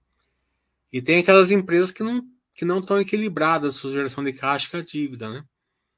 [0.92, 4.76] E tem aquelas empresas que não que não estão equilibradas sua geração de caixa com
[4.76, 5.44] a dívida, né?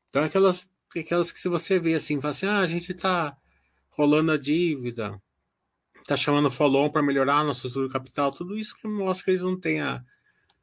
[0.09, 3.37] Então aquelas aquelas que se você vê assim, fala assim, ah, a gente está
[3.91, 5.21] rolando a dívida,
[6.01, 9.59] está chamando follow para melhorar nosso estudo capital, tudo isso que mostra que eles não
[9.59, 10.05] têm a,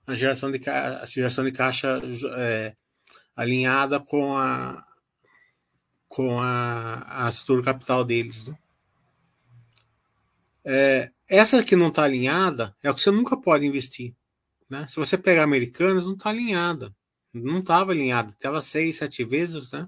[0.08, 2.02] a geração de, a geração de caixa
[2.38, 2.76] é,
[3.36, 4.86] alinhada com a
[6.08, 8.48] com a, a estrutura capital deles.
[8.48, 8.58] Né?
[10.66, 14.14] É, essa que não está alinhada é o que você nunca pode investir.
[14.72, 14.88] Né?
[14.88, 16.96] Se você pegar americanos, não está alinhada.
[17.34, 18.32] Não estava alinhada.
[18.32, 19.86] Estava seis, sete vezes, né?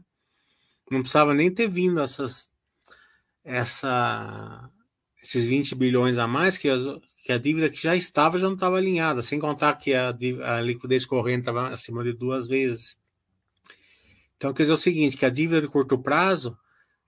[0.92, 2.50] Não precisava nem ter vindo essas,
[3.46, 4.70] essa,
[5.24, 6.82] esses 20 bilhões a mais, que, as,
[7.26, 10.60] que a dívida que já estava já não estava alinhada, sem contar que a, a
[10.60, 12.98] liquidez corrente estava acima de duas vezes.
[14.36, 16.58] Então, quer dizer o seguinte, que a dívida de curto prazo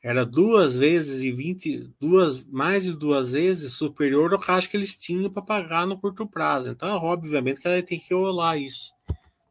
[0.05, 4.95] era duas vezes e 20, duas, mais de duas vezes superior ao caixa que eles
[4.95, 6.69] tinham para pagar no curto prazo.
[6.69, 8.93] Então, obviamente, que ela tem que rolar isso.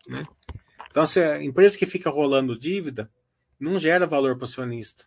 [0.06, 0.24] Né?
[0.88, 3.10] Então, se a empresa que fica rolando dívida,
[3.58, 5.06] não gera valor para o acionista.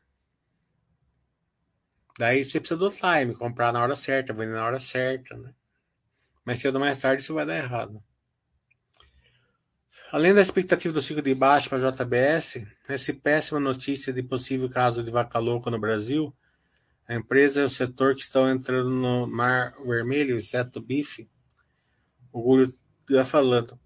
[2.19, 5.53] Daí você precisa do time, comprar na hora certa, vender na hora certa, né?
[6.43, 8.03] Mas cedo ou mais tarde isso vai dar errado.
[10.09, 14.69] Além da expectativa do ciclo de baixo para a JBS, essa péssima notícia de possível
[14.69, 16.33] caso de vaca louca no Brasil,
[17.07, 21.29] a empresa e o setor que estão entrando no mar vermelho, exceto o bife,
[22.31, 22.73] o Gúlio
[23.09, 23.77] está falando.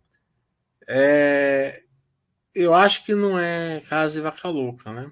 [0.87, 1.81] É,
[2.53, 5.11] eu acho que não é caso de vaca louca, né?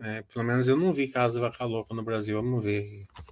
[0.00, 2.84] É, pelo menos eu não vi caso de vaca louca no Brasil, vamos ver.
[2.84, 3.27] Hum,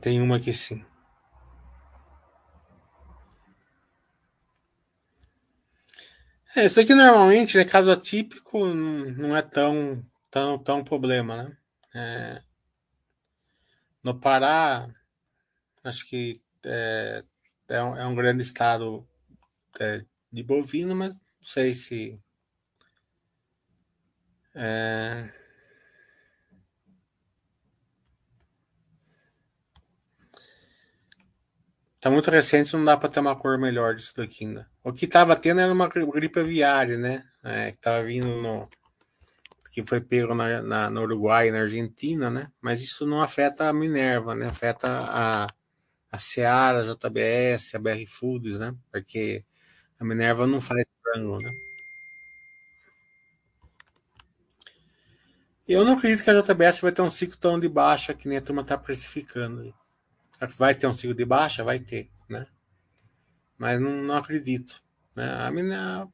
[0.00, 0.84] tem uma aqui sim.
[6.56, 11.56] É, isso aqui normalmente, né, caso atípico, não é tão, tão, tão problema, né?
[11.94, 12.42] É,
[14.02, 14.88] no Pará,
[15.82, 17.24] Acho que é,
[17.68, 19.06] é, um, é um grande estado
[19.80, 22.20] é, de bovino, mas não sei se.
[24.54, 25.32] É,
[32.00, 34.66] Tá muito recente, não dá para ter uma cor melhor disso daqui ainda.
[34.82, 37.24] O que tava tendo era uma gripe aviária, né?
[37.44, 38.68] É, que tava vindo no.
[39.70, 42.50] que foi pego na, na, no Uruguai e na Argentina, né?
[42.60, 44.46] Mas isso não afeta a Minerva, né?
[44.46, 45.46] Afeta a,
[46.10, 48.74] a Seara, a JBS, a BR Foods, né?
[48.90, 49.44] Porque
[50.00, 51.50] a Minerva não faz frango, né?
[55.68, 58.38] Eu não acredito que a JBS vai ter um ciclo tão de baixa que nem
[58.38, 59.74] a turma está precificando.
[60.56, 61.62] Vai ter um ciclo de baixa?
[61.62, 62.46] Vai ter, né?
[63.58, 64.82] Mas não, não acredito.
[65.14, 65.30] Né?
[65.30, 66.12] A, Minerva,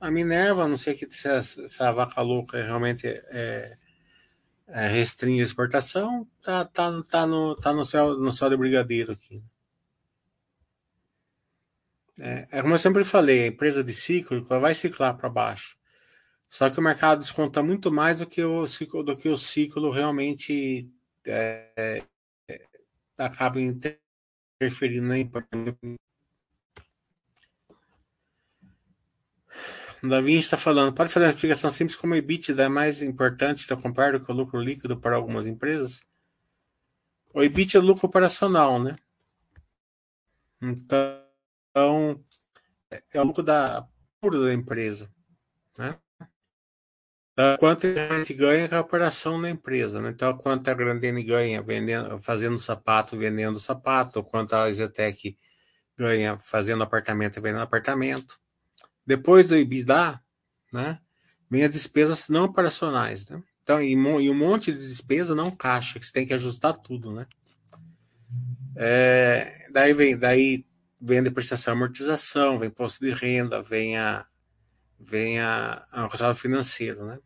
[0.00, 3.76] a Minerva, não sei que, se, essa vaca louca realmente é,
[4.66, 9.12] é, restringe a exportação, tá, tá, tá, no, tá no, céu, no céu de brigadeiro
[9.12, 9.42] aqui.
[12.18, 15.76] É, é como eu sempre falei, a empresa de ciclo vai ciclar para baixo.
[16.48, 19.90] Só que o mercado desconta muito mais do que o ciclo, do que o ciclo
[19.90, 20.88] realmente
[21.26, 22.04] é,
[23.18, 25.14] acaba interferindo na.
[30.02, 33.66] O Davi está falando, pode fazer uma explicação simples como o EBITDA é mais importante
[33.66, 36.02] da comprar do que o lucro líquido para algumas empresas?
[37.32, 38.96] O EBITDA é lucro operacional, né?
[40.60, 42.22] Então,
[43.12, 43.88] é o lucro da
[44.20, 45.10] puro da empresa,
[45.78, 45.98] né?
[47.58, 50.00] Quanto a gente ganha com a operação na empresa.
[50.00, 50.10] Né?
[50.10, 55.36] Então, quanto a Grandene ganha vendendo, fazendo sapato, vendendo sapato, quanto a Zetec
[55.96, 58.38] ganha fazendo apartamento e vendendo apartamento.
[59.06, 60.20] Depois do EBITDA,
[60.72, 60.98] né,
[61.50, 63.28] vem as despesas não operacionais.
[63.28, 63.42] Né?
[63.62, 67.12] Então, e, e, um monte de despesa não caixa, que você tem que ajustar tudo.
[67.12, 67.26] Né?
[68.76, 70.64] É, daí vem, daí
[71.00, 74.24] vem depreciação amortização, vem imposto de renda, vem a,
[74.98, 77.18] vem a, resultado financeiro, né?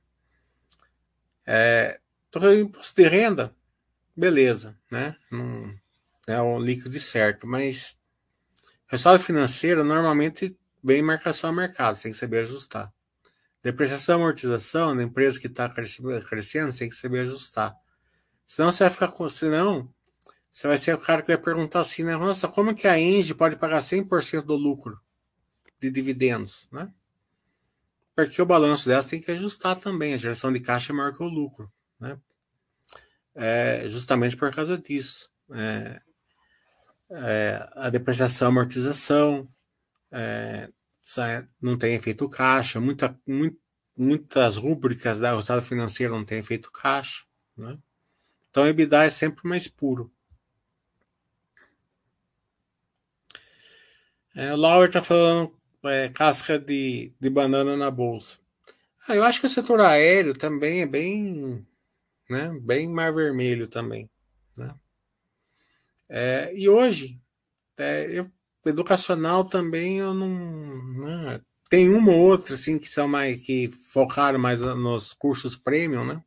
[1.47, 2.01] É,
[2.61, 3.55] imposto de renda,
[4.17, 5.17] beleza, né?
[5.31, 5.75] Não
[6.27, 7.99] é um líquido certo, mas
[8.87, 12.93] resultado financeiro normalmente vem marcação a mercado, você tem que saber ajustar.
[13.63, 17.75] Depreciação e amortização na empresa que está crescendo, você tem que saber ajustar.
[18.47, 19.29] Senão você vai ficar com.
[19.29, 19.93] Senão,
[20.51, 22.17] você vai ser o cara que vai perguntar assim, né?
[22.17, 24.99] Nossa, como que a Engie pode pagar 100% do lucro
[25.81, 26.93] de dividendos, né?
[28.25, 30.13] Porque o balanço dela tem que ajustar também.
[30.13, 31.73] A geração de caixa é maior que o lucro.
[32.01, 32.19] Né?
[33.33, 35.31] É, justamente por causa disso.
[35.53, 36.03] É,
[37.11, 39.49] é, a depreciação, amortização
[40.11, 40.69] é,
[41.63, 43.57] não tem efeito caixa, muita, muito,
[43.97, 47.25] muitas rúbricas da resultado financeiro não tem efeito caixa.
[47.57, 47.79] Né?
[48.51, 50.13] Então, o EBITDA é sempre mais puro.
[54.35, 55.58] É, o está falando
[55.89, 58.39] é, casca de, de banana na bolsa.
[59.09, 61.67] Ah, eu acho que o setor aéreo também é bem,
[62.29, 64.11] né, bem mar vermelho também.
[64.57, 64.75] Né?
[66.09, 67.21] É, e hoje,
[67.79, 68.31] é, eu,
[68.67, 70.29] educacional também eu não.
[70.95, 76.05] Né, tem uma ou outra assim, que são mais que focaram mais nos cursos premium,
[76.05, 76.23] né?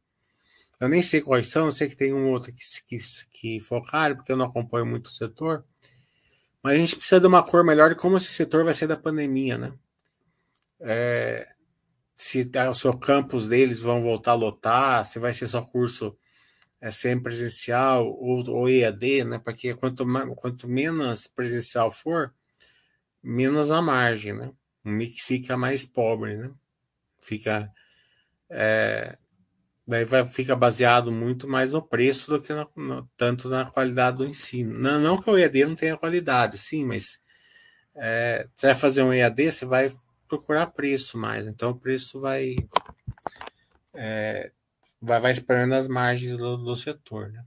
[0.80, 3.00] Eu nem sei quais são, eu sei que tem um ou outro que, que,
[3.32, 5.64] que focaram, porque eu não acompanho muito o setor.
[6.64, 8.98] Mas a gente precisa de uma cor melhor de como esse setor vai sair da
[8.98, 9.74] pandemia, né?
[10.80, 11.54] É,
[12.18, 16.16] se o seu campus deles vão voltar a lotar, se vai ser só curso
[16.80, 19.40] é, sem presencial ou, ou EAD, né?
[19.40, 20.06] Porque quanto,
[20.36, 22.34] quanto menos presencial for,
[23.24, 24.52] menos a margem, né?
[24.84, 26.52] O mix fica mais pobre, né?
[27.20, 27.72] Fica
[28.50, 29.18] é,
[29.92, 34.26] daí vai, fica baseado muito mais no preço do que no, tanto na qualidade do
[34.26, 34.80] ensino.
[34.80, 37.20] Não, não que o EAD não tenha qualidade, sim, mas
[37.98, 39.92] é, você vai fazer um EAD, você vai
[40.30, 41.46] procurar preço mais.
[41.46, 42.56] Então o preço vai
[43.94, 44.52] é,
[45.02, 47.44] vai, vai esperando as margens do, do setor, né?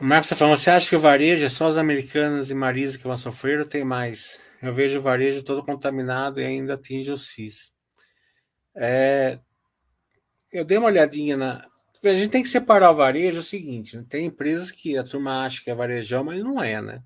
[0.00, 2.96] O Marcos está falando, você acha que o varejo é só as americanas e Marisa
[2.96, 4.40] que vão sofrer ou tem mais?
[4.62, 7.70] Eu vejo o varejo todo contaminado e ainda atinge o CIS.
[8.74, 9.38] É,
[10.50, 11.68] eu dei uma olhadinha na.
[12.02, 14.04] A gente tem que separar o varejo é o seguinte: né?
[14.08, 17.02] tem empresas que a turma acha que é varejão, mas não é, né?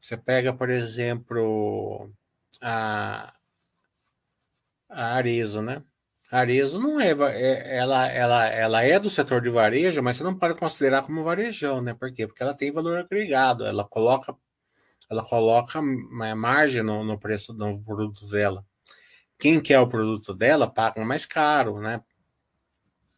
[0.00, 2.12] Você pega, por exemplo,
[2.60, 3.34] a,
[4.88, 5.82] a Arezo, né?
[6.30, 10.38] Arezo não é, é, ela, ela, ela é do setor de varejo, mas você não
[10.38, 11.94] pode considerar como varejão, né?
[11.94, 12.26] Por quê?
[12.26, 14.36] Porque ela tem valor agregado, ela coloca,
[15.10, 18.64] ela coloca margem no, no preço do produto dela.
[19.38, 22.02] quem quer o produto dela paga mais caro, né?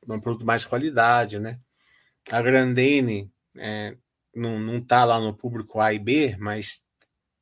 [0.08, 1.58] Um produto mais qualidade, né?
[2.30, 3.96] A Grandene é,
[4.34, 6.82] não, não tá lá no público A e B, mas,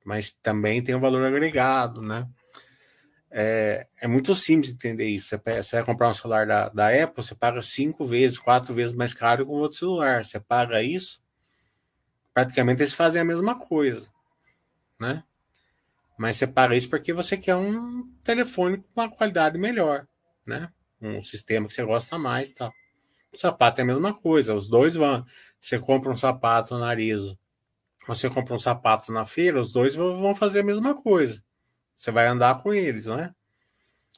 [0.05, 2.27] mas também tem um valor agregado, né?
[3.31, 5.29] É, é muito simples entender isso.
[5.29, 8.95] Você, você vai comprar um celular da, da Apple, você paga cinco vezes, quatro vezes
[8.95, 10.25] mais caro que um outro celular.
[10.25, 11.23] Você paga isso,
[12.33, 14.11] praticamente eles fazem a mesma coisa,
[14.99, 15.23] né?
[16.19, 20.07] Mas você paga isso porque você quer um telefone com uma qualidade melhor,
[20.45, 20.71] né?
[21.01, 22.73] Um sistema que você gosta mais, tal.
[23.33, 24.55] O sapato é a mesma coisa.
[24.55, 25.25] Os dois vão.
[25.61, 27.37] Você compra um sapato no nariz,
[28.07, 31.43] você compra um sapato na feira, os dois vão fazer a mesma coisa.
[31.99, 33.35] Você vai andar com eles, não é?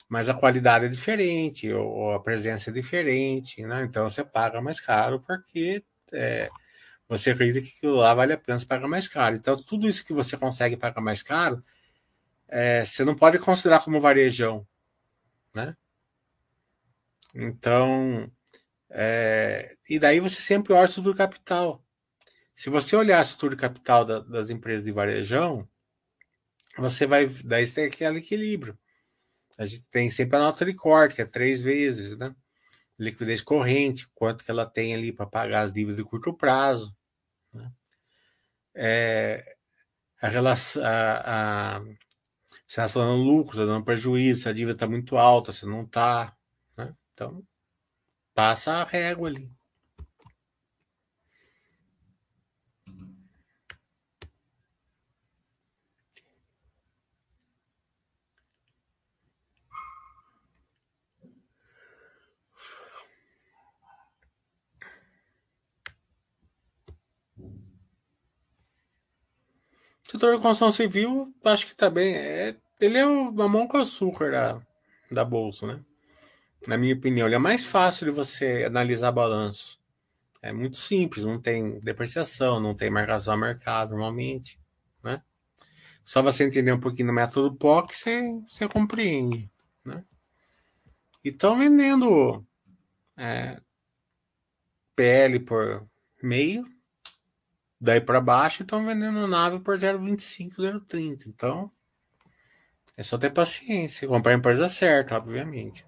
[0.08, 3.84] Mas a qualidade é diferente, ou a presença é diferente, né?
[3.84, 6.50] Então você paga mais caro porque é,
[7.08, 9.36] você acredita que aquilo lá vale a pena você pagar mais caro.
[9.36, 11.64] Então tudo isso que você consegue pagar mais caro,
[12.48, 14.66] é, você não pode considerar como varejão,
[15.54, 15.76] né?
[17.34, 18.30] Então,
[18.90, 21.84] é, e daí você sempre olha a estrutura capital.
[22.54, 25.68] Se você olhar a estrutura capital da, das empresas de varejão,
[26.76, 27.26] você vai.
[27.44, 28.78] Daí você tem aquele equilíbrio.
[29.58, 32.34] A gente tem sempre a nota de corte, que é três vezes, né?
[32.98, 36.94] Liquidez corrente, quanto que ela tem ali para pagar as dívidas de curto prazo.
[37.52, 37.72] Né?
[38.74, 39.56] É,
[40.20, 40.82] a relação.
[40.84, 41.82] A,
[42.66, 45.66] se ela está dando lucro, está dando prejuízo, se a dívida está muito alta, se
[45.66, 46.36] não está.
[46.76, 46.94] Né?
[47.12, 47.44] Então,
[48.34, 49.59] passa a régua ali.
[70.10, 72.56] Setor de construção civil, acho que também tá é.
[72.80, 74.62] Ele é o mamão com açúcar da,
[75.10, 75.84] da bolsa, né?
[76.66, 79.78] Na minha opinião, ele é mais fácil de você analisar balanço.
[80.42, 84.58] É muito simples, não tem depreciação, não tem marcação a mercado normalmente,
[85.02, 85.22] né?
[86.04, 89.50] Só você entender um pouquinho do método POC, você, você compreende,
[89.84, 90.04] né?
[91.24, 92.44] E estão vendendo
[93.16, 93.60] é,
[94.96, 95.86] PL por
[96.22, 96.66] meio,
[97.80, 101.26] Daí para baixo estão vendendo nave por 0,25, 0,30.
[101.28, 101.72] Então,
[102.96, 104.06] é só ter paciência.
[104.06, 105.86] Comprar a empresa certa, obviamente.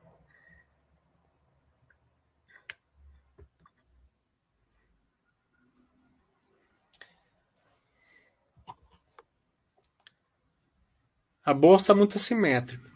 [11.44, 12.90] A bolsa está muito assimétrica.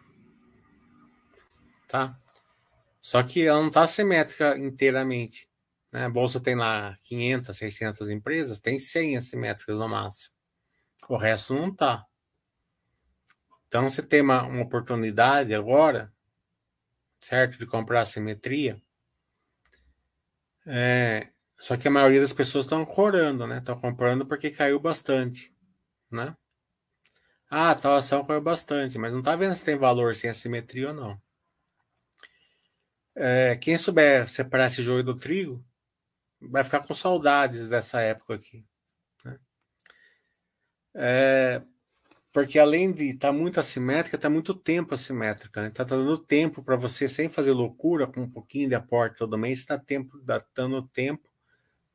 [1.88, 2.18] Tá?
[3.02, 5.48] Só que ela não está assimétrica inteiramente.
[5.92, 6.04] Né?
[6.04, 10.34] A bolsa tem lá 500, 600 empresas, tem 100 assimétricas no máximo.
[11.08, 12.04] O resto não está.
[13.68, 16.12] Então, você tem uma, uma oportunidade agora,
[17.20, 18.80] certo, de comprar assimetria.
[20.66, 21.28] É,
[21.58, 23.58] só que a maioria das pessoas estão corando, né?
[23.58, 25.54] Estão comprando porque caiu bastante,
[26.10, 26.36] né?
[27.48, 30.94] Ah, tal ação caiu bastante, mas não está vendo se tem valor sem assimetria ou
[30.94, 31.20] não.
[33.14, 35.64] É, quem souber separar esse joio do trigo,
[36.40, 38.64] vai ficar com saudades dessa época aqui.
[39.24, 39.38] Né?
[40.94, 41.62] É,
[42.32, 45.66] porque além de estar tá muito assimétrica, está muito tempo assimétrica.
[45.66, 45.88] Está né?
[45.88, 49.60] Tá dando tempo para você, sem fazer loucura, com um pouquinho de aporte todo mês,
[49.60, 51.28] está tempo, tá dando tempo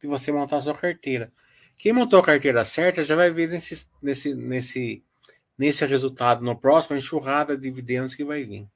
[0.02, 1.32] de você montar a sua carteira.
[1.78, 5.04] Quem montou a carteira certa já vai ver nesse, nesse, nesse,
[5.58, 8.68] nesse resultado no próximo enxurrada de dividendos que vai vir.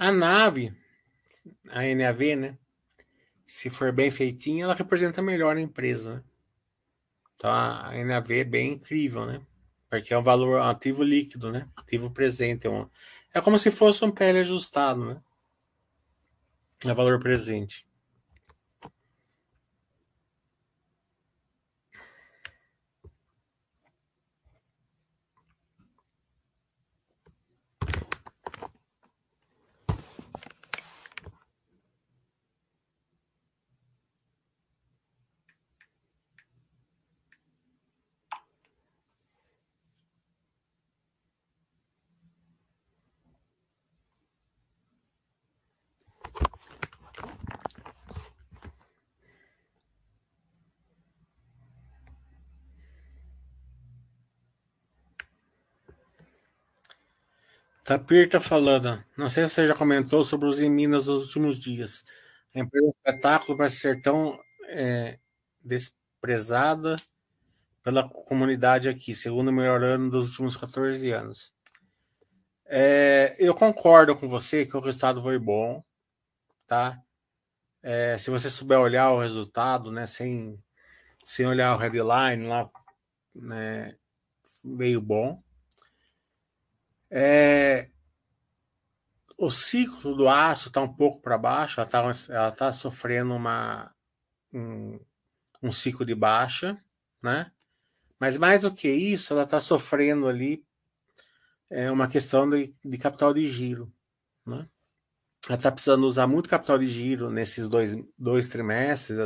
[0.00, 0.74] A nave,
[1.68, 2.58] a NAV, né?
[3.46, 6.24] Se for bem feitinha, ela representa melhor a empresa, né?
[7.36, 9.42] Então a NAV é bem incrível, né?
[9.90, 11.68] Porque é um valor um ativo líquido, né?
[11.76, 12.66] Ativo presente.
[12.66, 12.70] É,
[13.34, 15.22] é como se fosse um PL ajustado, né?
[16.86, 17.86] É valor presente.
[57.90, 59.04] Tapir está falando.
[59.16, 62.04] Não sei se você já comentou sobre os em Minas nos últimos dias.
[62.54, 64.38] A empresa de espetáculo parece ser tão
[64.68, 65.18] é,
[65.60, 66.94] desprezada
[67.82, 71.52] pela comunidade aqui, segundo o melhor ano dos últimos 14 anos.
[72.64, 75.82] É, eu concordo com você que o resultado foi bom,
[76.68, 76.96] tá?
[77.82, 80.62] É, se você souber olhar o resultado, né, sem,
[81.24, 82.70] sem olhar o headline lá,
[83.34, 83.96] né,
[84.64, 85.42] veio bom.
[87.10, 87.90] É,
[89.36, 93.92] o ciclo do aço está um pouco para baixo, ela está tá sofrendo uma,
[94.52, 95.00] um,
[95.62, 96.78] um ciclo de baixa,
[97.22, 97.50] né?
[98.18, 100.64] Mas mais do que isso, ela está sofrendo ali
[101.70, 103.92] é, uma questão de, de capital de giro,
[104.46, 104.68] né?
[105.48, 109.18] Ela está precisando usar muito capital de giro nesses dois, dois trimestres,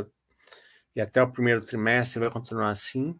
[0.95, 3.19] e até o primeiro trimestre vai continuar assim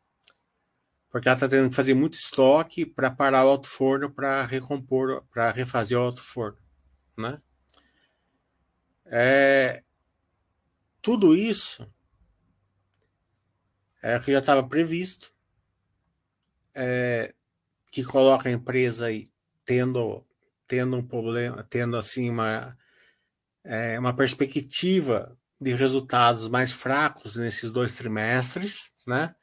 [1.16, 5.26] porque ela está tendo que fazer muito estoque para parar o alto forno para recompor,
[5.32, 6.57] para refazer o alto forno,
[7.18, 7.41] né?
[9.05, 9.82] É,
[11.01, 11.89] tudo isso
[14.03, 15.34] é que já estava previsto,
[16.74, 17.34] é,
[17.89, 19.24] que coloca a empresa aí
[19.63, 20.22] tendo
[20.68, 22.78] tendo um problema, tendo assim uma
[23.63, 29.34] é, uma perspectiva de resultados mais fracos nesses dois trimestres, né?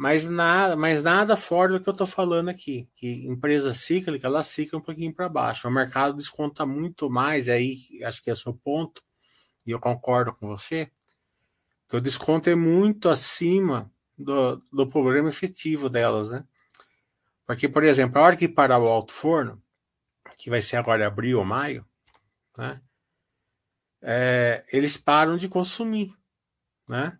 [0.00, 2.88] Mas nada, mas nada fora do que eu estou falando aqui.
[2.94, 5.68] Que empresa cíclica, ela cicla um pouquinho para baixo.
[5.68, 9.02] O mercado desconta muito mais, aí acho que é o seu ponto,
[9.66, 10.90] e eu concordo com você,
[11.86, 16.46] que o desconto é muito acima do, do problema efetivo delas, né?
[17.44, 19.62] Porque, por exemplo, a hora que parar o alto forno,
[20.38, 21.84] que vai ser agora abril ou maio,
[22.56, 22.80] né?
[24.00, 26.16] É, eles param de consumir,
[26.88, 27.18] né?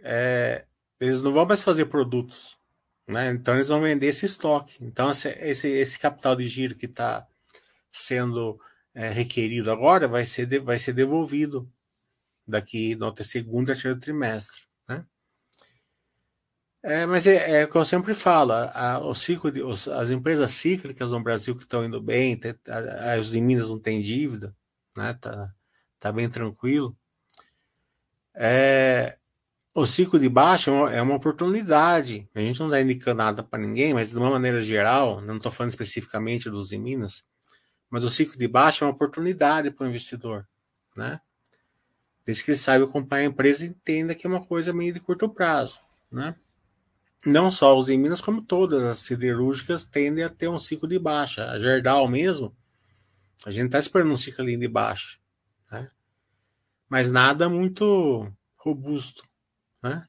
[0.00, 0.67] É,
[1.00, 2.58] eles não vão mais fazer produtos,
[3.06, 3.30] né?
[3.30, 4.84] Então eles vão vender esse estoque.
[4.84, 7.26] Então esse, esse, esse capital de giro que está
[7.90, 8.60] sendo
[8.94, 11.70] é, requerido agora vai ser, de, vai ser devolvido
[12.46, 15.04] daqui no segundo e terceiro trimestre, né?
[16.82, 20.10] É, mas é, é, o que eu sempre falo, a, o ciclo de, os, as
[20.10, 22.40] empresas cíclicas no Brasil que estão indo bem,
[23.14, 24.56] as em Minas não têm dívida,
[24.96, 25.14] né?
[25.20, 25.54] Tá,
[25.98, 26.96] tá bem tranquilo.
[28.34, 29.18] É,
[29.78, 32.28] o ciclo de baixa é uma oportunidade.
[32.34, 35.52] A gente não está indicando nada para ninguém, mas de uma maneira geral, não estou
[35.52, 37.24] falando especificamente dos em Minas,
[37.88, 40.46] mas o ciclo de baixa é uma oportunidade para o investidor,
[40.96, 41.20] né?
[42.24, 45.00] Desde que ele saiba acompanhar a empresa e entenda que é uma coisa meio de
[45.00, 46.34] curto prazo, né?
[47.24, 50.98] Não só os em Minas, como todas as siderúrgicas tendem a ter um ciclo de
[50.98, 51.50] baixa.
[51.50, 52.54] A Gerdau mesmo,
[53.44, 55.18] a gente está esperando um ciclo ali de baixa,
[55.70, 55.88] né?
[56.88, 59.27] Mas nada muito robusto.
[59.82, 60.04] Né?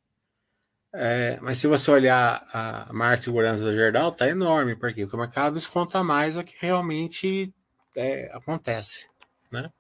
[0.94, 5.04] É, mas se você olhar a de segurança da Gerdau, tá enorme, por quê?
[5.04, 7.54] Porque o mercado desconta mais do que realmente
[7.96, 9.08] é, acontece,
[9.52, 9.72] né?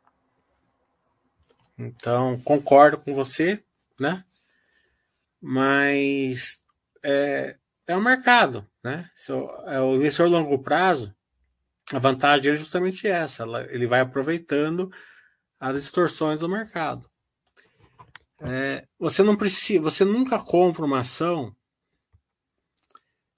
[1.77, 3.63] Então, concordo com você,
[3.99, 4.23] né?
[5.41, 6.61] Mas
[7.03, 7.55] é,
[7.87, 9.09] é o mercado, né?
[9.15, 11.15] Se o, é o investidor a longo prazo,
[11.91, 14.91] a vantagem é justamente essa, ele vai aproveitando
[15.59, 17.09] as distorções do mercado.
[18.41, 21.55] É, você não precisa, você nunca compra uma ação.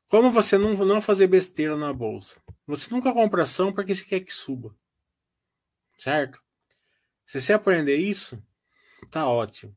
[0.08, 2.41] Como você não, não fazer besteira na bolsa?
[2.68, 4.76] Você nunca compra ação porque você quer que suba.
[5.97, 6.41] Certo?
[7.26, 8.41] Se você aprender isso,
[9.10, 9.76] tá ótimo.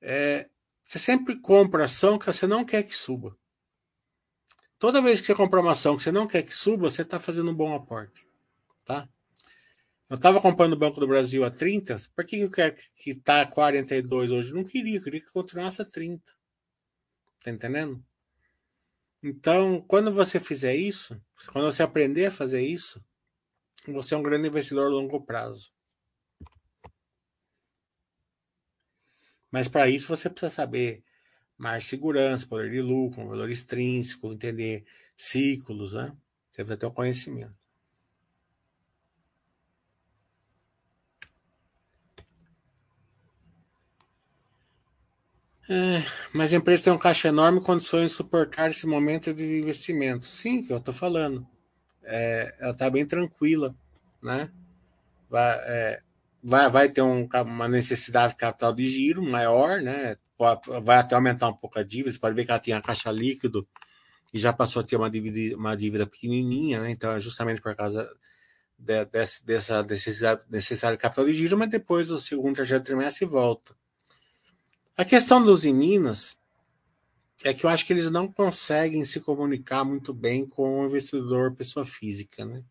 [0.00, 0.48] É,
[0.82, 3.36] você sempre compra ação que você não quer que suba.
[4.78, 7.20] Toda vez que você compra uma ação que você não quer que suba, você está
[7.20, 8.26] fazendo um bom aporte.
[8.84, 9.08] Tá?
[10.12, 13.40] Eu estava comprando o Banco do Brasil a 30, por que eu quero que está
[13.40, 14.52] a 42 hoje?
[14.52, 16.22] Não queria, eu queria que continuasse a 30.
[17.42, 18.04] Tá entendendo?
[19.22, 21.18] Então, quando você fizer isso,
[21.50, 23.02] quando você aprender a fazer isso,
[23.88, 25.72] você é um grande investidor a longo prazo.
[29.50, 31.02] Mas para isso você precisa saber
[31.56, 34.84] mais segurança, poder de lucro, valor extrínseco, entender
[35.16, 36.14] ciclos, né?
[36.50, 37.61] Você precisa ter o conhecimento.
[45.74, 46.04] É,
[46.34, 50.26] mas a empresa tem um caixa enorme e condições de suportar esse momento de investimento.
[50.26, 51.46] Sim, que eu estou falando.
[52.02, 53.74] É, ela está bem tranquila,
[54.22, 54.50] né?
[55.30, 56.02] Vai, é,
[56.44, 60.16] vai, vai ter um, uma necessidade de capital de giro maior, né?
[60.84, 62.12] Vai até aumentar um pouco a dívida.
[62.12, 63.66] Você pode ver que ela tinha caixa líquido
[64.34, 66.90] e já passou a ter uma dívida, uma dívida pequenininha, né?
[66.90, 68.06] Então, é justamente por causa
[68.78, 73.24] de, de, dessa necessidade, necessidade de capital de giro, mas depois o segundo, terceiro trimestre
[73.24, 73.74] volta.
[74.94, 76.36] A questão dos Minas
[77.42, 81.54] é que eu acho que eles não conseguem se comunicar muito bem com o investidor
[81.54, 82.62] pessoa física, né?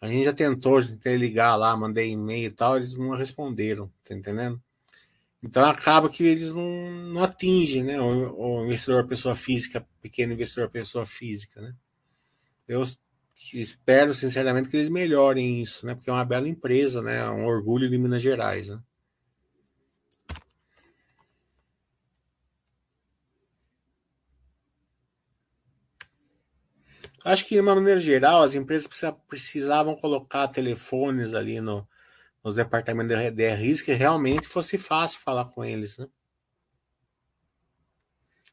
[0.00, 4.12] A gente já tentou de ligar lá, mandei e-mail e tal, eles não responderam, tá
[4.12, 4.60] entendendo?
[5.40, 8.00] Então acaba que eles não, não atingem, né?
[8.00, 11.74] O, o investidor pessoa física, pequeno investidor pessoa física, né?
[12.66, 12.82] Eu
[13.54, 15.94] espero sinceramente que eles melhorem isso, né?
[15.94, 17.18] Porque é uma bela empresa, né?
[17.18, 18.82] É um orgulho de Minas Gerais, né?
[27.24, 28.88] Acho que, de uma maneira geral, as empresas
[29.28, 31.86] precisavam colocar telefones ali no,
[32.42, 36.08] nos departamentos de risco que realmente fosse fácil falar com eles, né?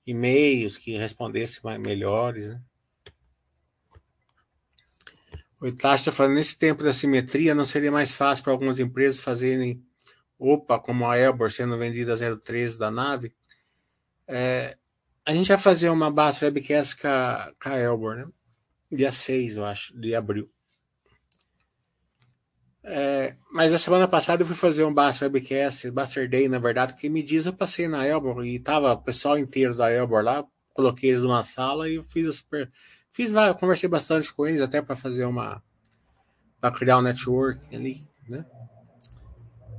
[0.06, 2.62] E-mails que respondessem melhores, né?
[5.60, 9.20] O Itachi está falando, nesse tempo da simetria, não seria mais fácil para algumas empresas
[9.20, 9.84] fazerem
[10.38, 13.34] OPA, como a Elbor sendo vendida a 013 da nave?
[14.28, 14.78] É,
[15.26, 18.28] a gente vai fazer uma base webcast com a, com a Elbor, né?
[18.92, 20.50] Dia 6, eu acho, de abril.
[22.90, 26.96] É, mas a semana passada eu fui fazer um Baster Webcast, Baster Day, na verdade,
[26.96, 30.46] que me diz eu passei na Elbor e tava o pessoal inteiro da Elbor lá,
[30.74, 32.72] coloquei eles numa sala e fiz super,
[33.12, 35.62] fiz lá, conversei bastante com eles até para fazer uma
[36.62, 38.46] para criar um network ali, né?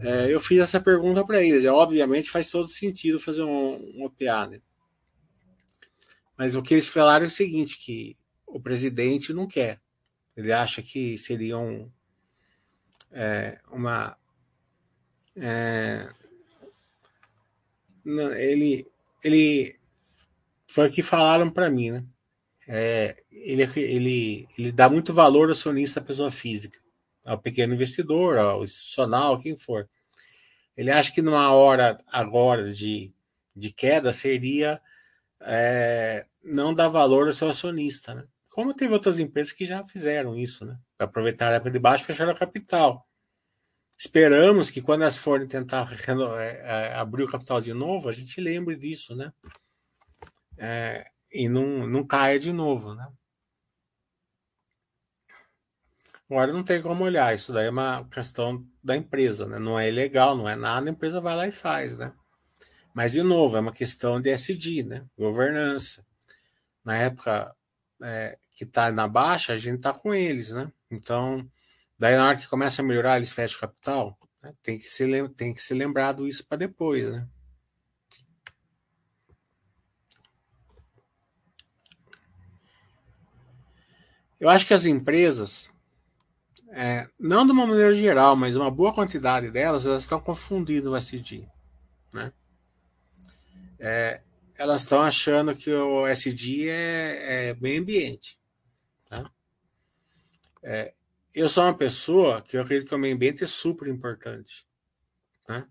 [0.00, 4.04] É, eu fiz essa pergunta para eles, e obviamente faz todo sentido fazer um, um
[4.04, 4.60] OPA, né?
[6.36, 8.17] Mas o que eles falaram é o seguinte, que
[8.48, 9.80] o presidente não quer.
[10.36, 11.90] Ele acha que seria um,
[13.10, 14.16] é, uma.
[15.36, 16.08] É,
[18.04, 18.86] ele,
[19.22, 19.78] ele
[20.66, 22.04] foi o que falaram para mim, né?
[22.68, 26.78] É, ele, ele, ele dá muito valor ao acionista pessoa física,
[27.24, 29.88] ao pequeno investidor, ao institucional, quem for.
[30.76, 33.12] Ele acha que numa hora agora de,
[33.56, 34.80] de queda seria
[35.40, 38.24] é, não dar valor ao seu acionista, né?
[38.50, 40.78] Como teve outras empresas que já fizeram isso, né?
[40.96, 43.06] Para aproveitar a época de baixo, fecharam a capital.
[43.96, 45.88] Esperamos que quando elas forem tentar
[46.38, 49.32] é, é, abrir o capital de novo, a gente lembre disso, né?
[50.56, 53.06] É, e não, não caia de novo, né?
[56.30, 59.58] Agora não tem como olhar, isso daí é uma questão da empresa, né?
[59.58, 62.12] Não é ilegal, não é nada, a empresa vai lá e faz, né?
[62.94, 65.06] Mas, de novo, é uma questão de SD, né?
[65.16, 66.04] Governança.
[66.84, 67.54] Na época
[68.02, 70.72] é, que está na baixa, a gente está com eles, né?
[70.90, 71.48] Então,
[71.98, 74.18] daí na hora que começa a melhorar, eles fecham capital.
[74.42, 74.52] Né?
[74.62, 77.28] Tem, que ser, tem que ser lembrado isso para depois, né?
[84.40, 85.68] Eu acho que as empresas,
[86.70, 90.96] é, não de uma maneira geral, mas uma boa quantidade delas, elas estão confundindo o
[90.96, 91.48] SD.
[92.12, 92.32] Né?
[93.80, 94.22] É,
[94.58, 98.40] elas estão achando que o SD é, é meio ambiente.
[99.08, 99.30] Tá?
[100.64, 100.92] É,
[101.32, 104.66] eu sou uma pessoa que eu acredito que o meio ambiente é super importante.
[105.46, 105.64] Tá?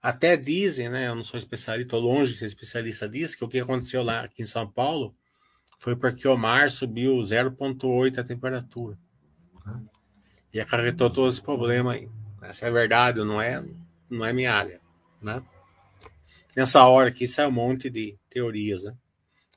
[0.00, 1.08] Até dizem, né?
[1.08, 4.22] Eu não sou especialista, estou longe de ser especialista disso, que o que aconteceu lá
[4.22, 5.14] aqui em São Paulo
[5.78, 8.98] foi porque o mar subiu 0,8 a temperatura.
[9.62, 9.78] Tá?
[10.54, 12.08] E acarretou todo esse problema aí.
[12.40, 13.62] Essa é verdade, não é,
[14.08, 14.80] não é minha área.
[15.20, 15.42] Né?
[16.56, 18.84] Nessa hora aqui sai um monte de teorias.
[18.84, 18.96] Né?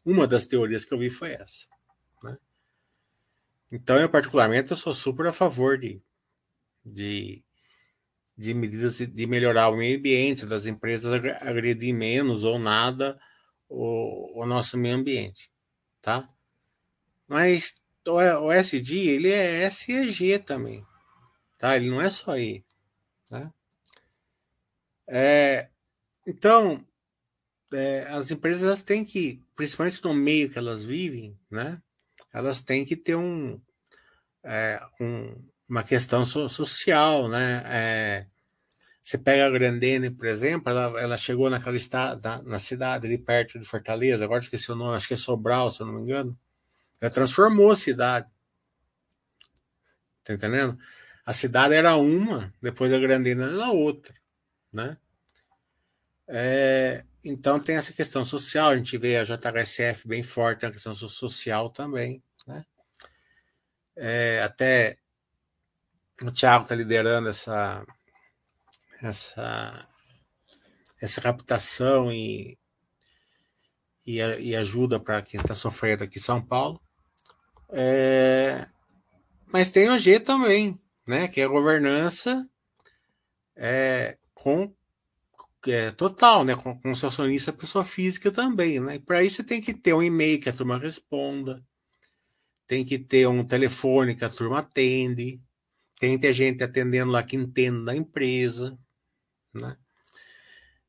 [0.05, 1.73] Uma das teorias que eu vi foi essa.
[3.73, 5.99] Então, eu particularmente, eu sou super a favor de,
[6.85, 7.43] de,
[8.37, 13.19] de medidas de melhorar o meio ambiente, das empresas agredir menos ou nada
[13.67, 15.51] o, o nosso meio ambiente,
[16.03, 16.29] tá?
[17.27, 17.73] Mas
[18.07, 20.85] o, SD, ele é SEG também,
[21.57, 21.75] tá?
[21.75, 22.63] Ele não é só E,
[23.27, 23.51] tá?
[25.07, 25.71] É,
[26.25, 26.85] então,
[27.73, 31.81] é, as empresas têm que, principalmente no meio que elas vivem, né?
[32.33, 33.61] elas têm que ter um,
[34.43, 35.35] é, um
[35.67, 37.63] uma questão so, social, né?
[37.65, 38.27] É,
[39.01, 43.59] você pega a Grandene, por exemplo, ela, ela chegou naquela estada, na cidade ali perto
[43.59, 46.37] de Fortaleza, agora esqueci o nome, acho que é Sobral, se eu não me engano.
[47.01, 48.29] Ela transformou a cidade.
[50.23, 50.77] Tá entendendo?
[51.25, 54.13] A cidade era uma, depois a Grandene era outra,
[54.71, 54.97] né?
[56.27, 60.93] É, então tem essa questão social, a gente vê a JHSF bem forte na questão
[60.93, 62.23] social também.
[62.47, 62.65] Né?
[63.95, 64.97] É, até
[66.21, 67.85] o Thiago está liderando essa,
[69.01, 69.87] essa,
[71.01, 72.57] essa captação e,
[74.05, 76.81] e, e ajuda para quem está sofrendo aqui em São Paulo.
[77.69, 78.67] É,
[79.47, 81.27] mas tem o G também, né?
[81.27, 82.47] que é a governança
[83.55, 84.73] é, com
[85.67, 86.55] é, total, né?
[86.55, 88.99] Com, com seu acionista pessoa física também, né?
[88.99, 91.63] Para isso você tem que ter um e-mail que a turma responda,
[92.67, 95.41] tem que ter um telefone que a turma atende,
[95.99, 98.77] tem que ter gente atendendo lá que entende da empresa,
[99.53, 99.77] né?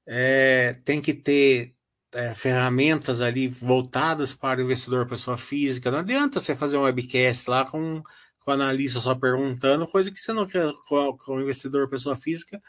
[0.07, 1.75] É, tem que ter
[2.13, 5.91] é, ferramentas ali voltadas para o investidor pessoa física.
[5.91, 8.03] Não adianta você fazer um webcast lá com,
[8.41, 12.15] com o analista só perguntando, coisa que você não quer com, com o investidor pessoa
[12.15, 12.61] física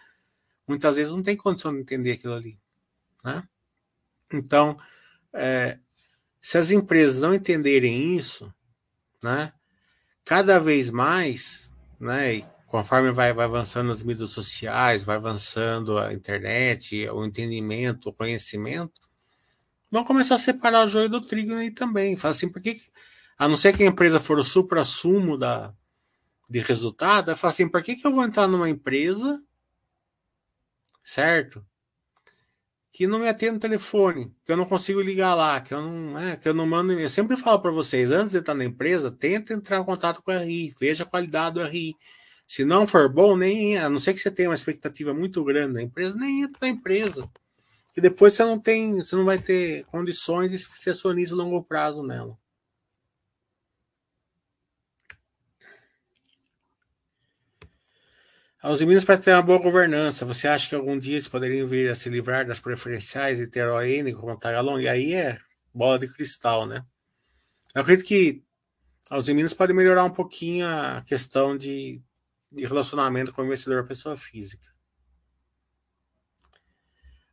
[0.67, 2.57] muitas vezes não tem condição de entender aquilo ali.
[3.23, 3.43] Né?
[4.31, 4.77] Então,
[5.33, 5.79] é,
[6.41, 8.53] se as empresas não entenderem isso,
[9.21, 9.53] né,
[10.23, 17.07] cada vez mais, né, conforme vai, vai avançando as mídias sociais, vai avançando a internet,
[17.09, 19.01] o entendimento, o conhecimento,
[19.89, 22.17] vão começar a separar o joio do trigo aí também.
[22.17, 22.79] Fala assim, por que,
[23.37, 25.73] a não ser que a empresa for o supra-sumo da,
[26.49, 29.41] de resultado, fala assim, por que, que eu vou entrar numa empresa
[31.05, 31.65] certo?
[32.91, 36.19] Que não me atende no telefone, que eu não consigo ligar lá, que eu não,
[36.19, 36.93] é, que eu não mando.
[36.93, 40.31] Eu sempre falo para vocês, antes de estar na empresa, tenta entrar em contato com
[40.31, 41.95] o RI, veja a qualidade do RI.
[42.47, 45.73] Se não for bom, nem, a não ser que você tenha uma expectativa muito grande
[45.73, 47.29] na empresa, nem entra na empresa.
[47.97, 51.63] E depois você não tem, você não vai ter condições de ser acionista a longo
[51.63, 52.37] prazo nela.
[58.65, 61.87] Aos Minas para ter uma boa governança, você acha que algum dia eles poderiam vir
[61.87, 64.81] a se livrar das preferenciais e ter ON como Tagalong?
[64.81, 65.37] E aí é
[65.71, 66.83] bola de cristal, né?
[67.75, 68.43] Eu acredito que
[69.07, 72.01] aos Minas pode melhorar um pouquinho a questão de,
[72.51, 74.65] de relacionamento com o investidor pessoa física.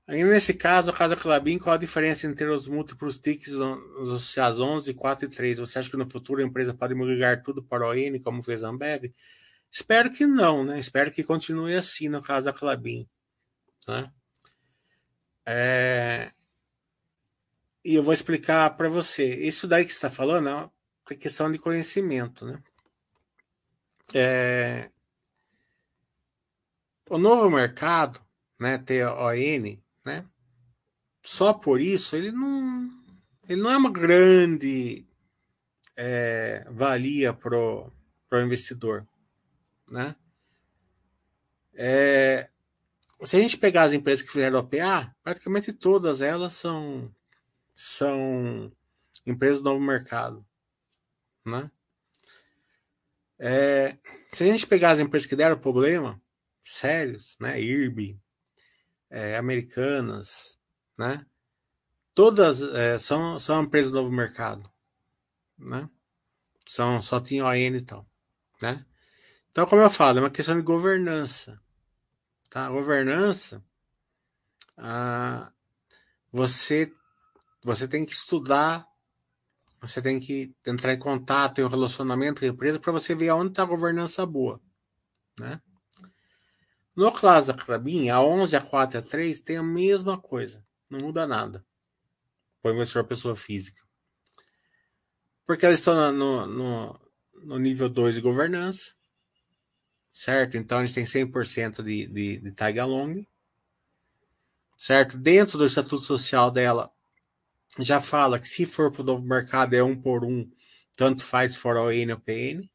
[0.06, 4.60] Ainda nesse caso, a Casa Clabin, qual a diferença entre os múltiplos tickets os associados
[4.60, 5.60] 11, 4 e 3?
[5.60, 8.62] Você acha que no futuro a empresa pode migrar tudo para o ON, como fez
[8.62, 9.10] a Ambev?
[9.72, 10.78] Espero que não, né?
[10.78, 13.08] Espero que continue assim no caso da Clabin.
[13.88, 14.12] Né?
[15.46, 16.30] É...
[17.82, 19.34] E eu vou explicar para você.
[19.34, 20.70] Isso daí que você está falando
[21.10, 22.62] é questão de conhecimento, né?
[24.12, 24.90] É...
[27.08, 28.20] O novo mercado,
[28.60, 30.26] né, TON, né?
[31.24, 32.90] Só por isso ele não,
[33.48, 35.06] ele não é uma grande
[35.96, 37.90] é, valia pro,
[38.28, 39.06] pro investidor
[39.92, 40.16] né?
[41.74, 42.48] É,
[43.22, 47.14] se a gente pegar as empresas que fizeram OPA, praticamente todas elas são,
[47.74, 48.72] são
[49.26, 50.44] empresas do novo mercado.
[51.44, 51.70] Né?
[53.38, 53.98] É,
[54.32, 56.20] se a gente pegar as empresas que deram problema,
[56.62, 57.60] sérios, né?
[57.60, 58.18] IRB,
[59.10, 60.58] é, americanas,
[60.96, 61.26] né?
[62.14, 64.70] Todas é, são, são empresas do novo mercado.
[65.58, 65.88] Né?
[66.66, 68.06] São, só tinha ON e tal.
[68.60, 68.84] Né?
[69.52, 71.60] Então, como eu falo, é uma questão de governança.
[72.48, 72.68] Tá?
[72.68, 73.64] governança,
[74.76, 75.52] ah,
[76.30, 76.92] você,
[77.62, 78.86] você tem que estudar,
[79.80, 83.30] você tem que entrar em contato, em um relacionamento com a empresa para você ver
[83.32, 84.60] onde está a governança boa.
[85.38, 85.60] Né?
[86.96, 90.64] No Clasa Crabin, a 11, a 4 e a 3 tem a mesma coisa.
[90.90, 91.64] Não muda nada.
[92.62, 93.82] Para o investidor pessoa física.
[95.46, 97.00] Porque elas estão no, no,
[97.44, 98.94] no nível 2 de governança
[100.12, 100.56] certo?
[100.56, 103.26] Então eles têm 100% de, de, de tag along,
[104.76, 105.16] certo?
[105.16, 106.92] Dentro do estatuto social dela,
[107.78, 110.50] já fala que se for para o novo mercado é um por um,
[110.96, 112.68] tanto faz for N ou PN,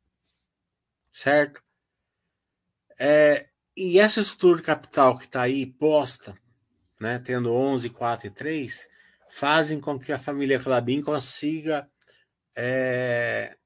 [1.12, 1.62] certo?
[3.00, 6.36] É, e essa estrutura de capital que está aí posta,
[7.00, 8.88] né, tendo 11, 4 e 3,
[9.30, 11.88] fazem com que a família Clabin consiga
[12.56, 13.57] é,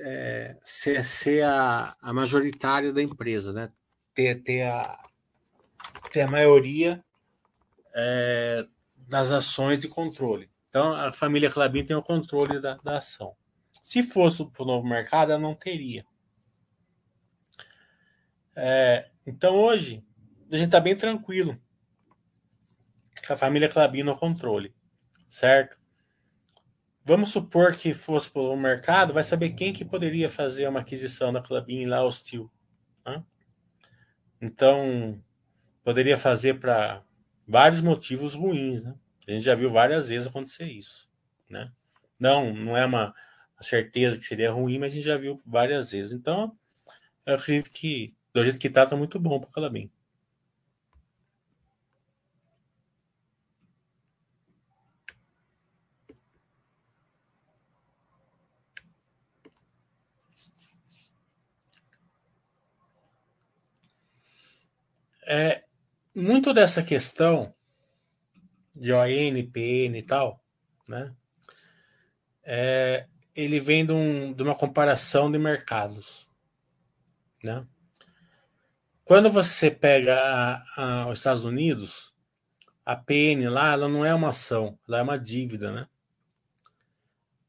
[0.00, 3.72] é, ser, ser a, a, majoritária da empresa, né?
[4.14, 4.98] Ter, ter, a,
[6.12, 7.04] ter a maioria
[7.94, 10.50] é, das ações de controle.
[10.68, 13.34] Então, a família Clabin tem o controle da, da ação.
[13.82, 16.04] Se fosse para o novo mercado, ela não teria.
[18.54, 20.04] É, então, hoje,
[20.50, 21.58] a gente está bem tranquilo
[23.32, 24.74] a família Clabin no controle,
[25.28, 25.77] certo?
[27.08, 31.32] Vamos supor que fosse para o mercado, vai saber quem que poderia fazer uma aquisição
[31.32, 32.52] da Clabin lá hostil.
[33.02, 33.24] Né?
[34.42, 35.18] Então,
[35.82, 37.02] poderia fazer para
[37.46, 38.84] vários motivos ruins.
[38.84, 38.94] Né?
[39.26, 41.10] A gente já viu várias vezes acontecer isso.
[41.48, 41.72] Né?
[42.20, 43.14] Não, não é uma
[43.62, 46.12] certeza que seria ruim, mas a gente já viu várias vezes.
[46.12, 46.54] Então,
[47.24, 49.90] eu acredito que do jeito que está, está muito bom para o Clabin.
[65.30, 65.62] É,
[66.14, 67.54] muito dessa questão
[68.74, 70.42] de ON, PN e tal,
[70.88, 71.14] né?
[72.42, 76.26] É, ele vem de, um, de, uma comparação de mercados,
[77.44, 77.66] né?
[79.04, 82.14] Quando você pega a, a, os Estados Unidos,
[82.82, 85.86] a PN lá, ela não é uma ação, ela é uma dívida, né?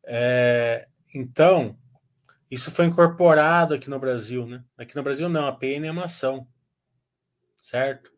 [0.04, 1.80] É, então,
[2.52, 4.66] isso foi incorporado aqui no Brasil, né?
[4.78, 6.46] Aqui no Brasil não, a PN é uma ação,
[7.62, 8.12] certo?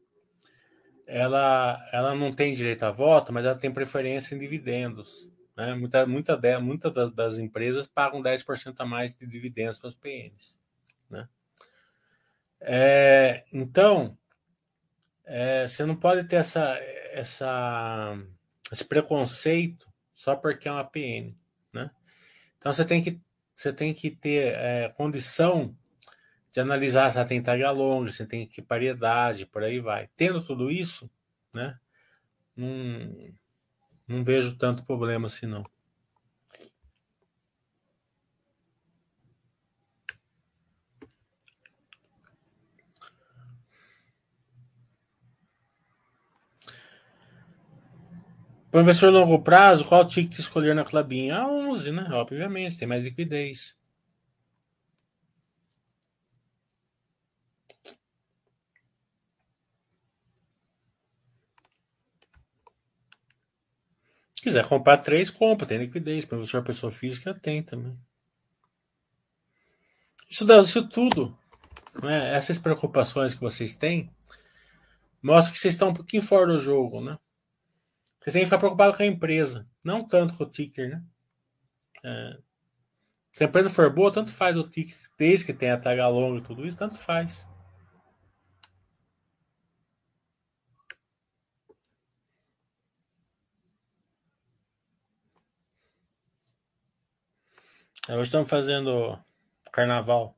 [1.08, 5.30] Ela, ela não tem direito a voto, mas ela tem preferência em dividendos.
[5.58, 5.74] Né?
[5.74, 10.60] Muita, muita, muita das, das empresas pagam 10% a mais de dividendos para os PNs.
[11.10, 11.28] Né?
[12.60, 14.18] É, então,
[15.26, 16.78] é, você não pode ter essa,
[17.12, 18.18] essa,
[18.72, 21.36] esse preconceito só porque é uma PN.
[21.74, 21.90] Né?
[22.58, 23.20] Então, você tem que,
[23.54, 25.76] você tem que ter é, condição
[26.52, 30.10] de analisar se ela tem taga longa, se tem que paridade, por aí vai.
[30.16, 31.10] Tendo tudo isso,
[31.54, 31.78] né,
[32.56, 33.34] não,
[34.08, 35.66] não vejo tanto problema assim não.
[48.74, 51.40] Investidor longo prazo, qual ticket escolher na Clabinha?
[51.40, 52.08] A 11, né?
[52.14, 53.76] Obviamente, tem mais liquidez.
[64.42, 66.26] Se quiser comprar três, compra, tem liquidez.
[66.26, 67.96] Para você, pessoa física, tem também.
[70.28, 71.38] Isso, isso tudo,
[72.02, 74.12] né, essas preocupações que vocês têm,
[75.22, 77.20] mostra que vocês estão um pouquinho fora do jogo, né?
[78.20, 81.04] Vocês têm que ficar preocupados com a empresa, não tanto com o ticker, né?
[82.04, 82.40] É,
[83.32, 86.44] se a empresa for boa, tanto faz o ticker, desde que tenha taga longa e
[86.44, 87.48] tudo isso, tanto faz.
[98.10, 99.24] Hoje estamos fazendo
[99.72, 100.36] carnaval.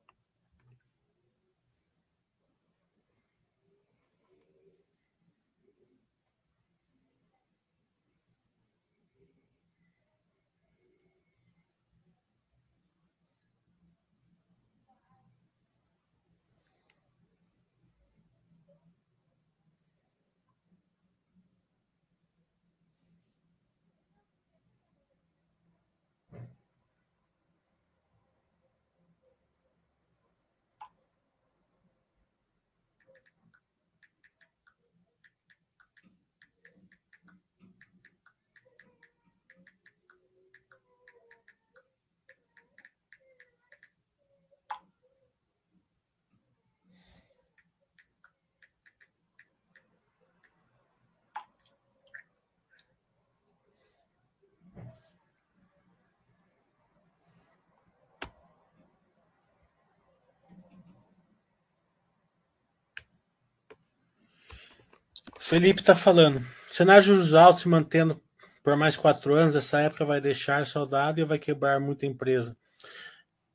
[65.54, 66.44] Felipe está falando.
[66.68, 68.20] Cenário juros altos se mantendo
[68.64, 72.58] por mais quatro anos, essa época vai deixar saudade e vai quebrar muita empresa.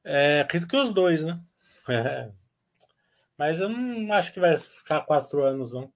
[0.04, 1.42] É, acredito que os dois, né?
[1.88, 2.30] É.
[3.36, 5.92] Mas eu não acho que vai ficar quatro anos, não.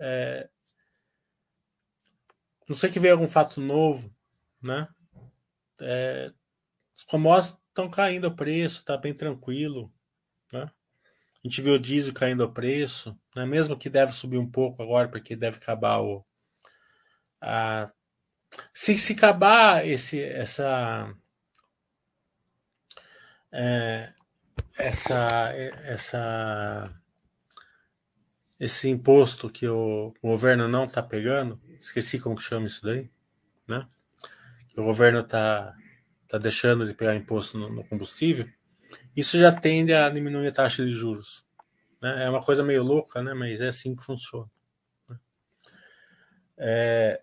[0.00, 0.48] É,
[2.68, 4.12] não sei que veio algum fato novo,
[4.60, 4.88] né?
[5.80, 6.32] É,
[6.96, 9.94] os commodities estão caindo o preço, tá bem tranquilo,
[10.52, 10.62] né?
[10.64, 13.46] A gente viu o diesel caindo o preço, né?
[13.46, 16.24] mesmo que deve subir um pouco agora, porque deve acabar o.
[17.40, 17.86] A,
[18.74, 21.14] se, se acabar esse, essa.
[23.52, 24.12] É,
[24.76, 25.50] essa,
[25.84, 27.00] essa
[28.58, 33.10] esse imposto que o governo não está pegando, esqueci como que chama isso daí,
[33.68, 33.86] né?
[34.68, 35.74] Que o governo está
[36.28, 38.48] tá deixando de pegar imposto no, no combustível
[39.16, 41.45] isso já tende a diminuir a taxa de juros.
[42.06, 42.24] Né?
[42.24, 43.34] É uma coisa meio louca, né?
[43.34, 44.48] mas é assim que funciona.
[45.08, 45.18] Né?
[46.56, 47.22] É,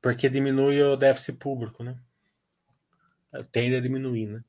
[0.00, 1.98] porque diminui o déficit público, né?
[3.50, 4.44] Tende a diminuir, né?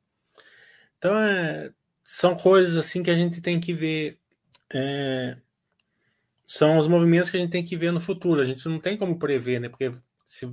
[0.98, 1.74] Então, é,
[2.04, 4.20] são coisas assim que a gente tem que ver.
[4.74, 5.38] É,
[6.46, 8.42] são os movimentos que a gente tem que ver no futuro.
[8.42, 9.70] A gente não tem como prever, né?
[9.70, 9.92] Porque
[10.26, 10.50] se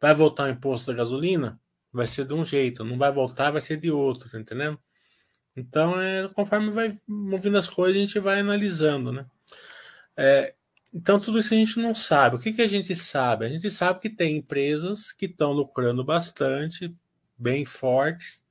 [0.00, 1.60] vai voltar o imposto da gasolina,
[1.92, 2.84] vai ser de um jeito.
[2.84, 4.78] Não vai voltar, vai ser de outro, tá entendendo?
[5.56, 9.26] Então, é, conforme vai movendo as coisas, a gente vai analisando, né?
[10.16, 10.54] É,
[10.92, 12.36] então, tudo isso a gente não sabe.
[12.36, 13.46] O que, que a gente sabe?
[13.46, 16.94] A gente sabe que tem empresas que estão lucrando bastante,
[17.36, 18.44] bem fortes,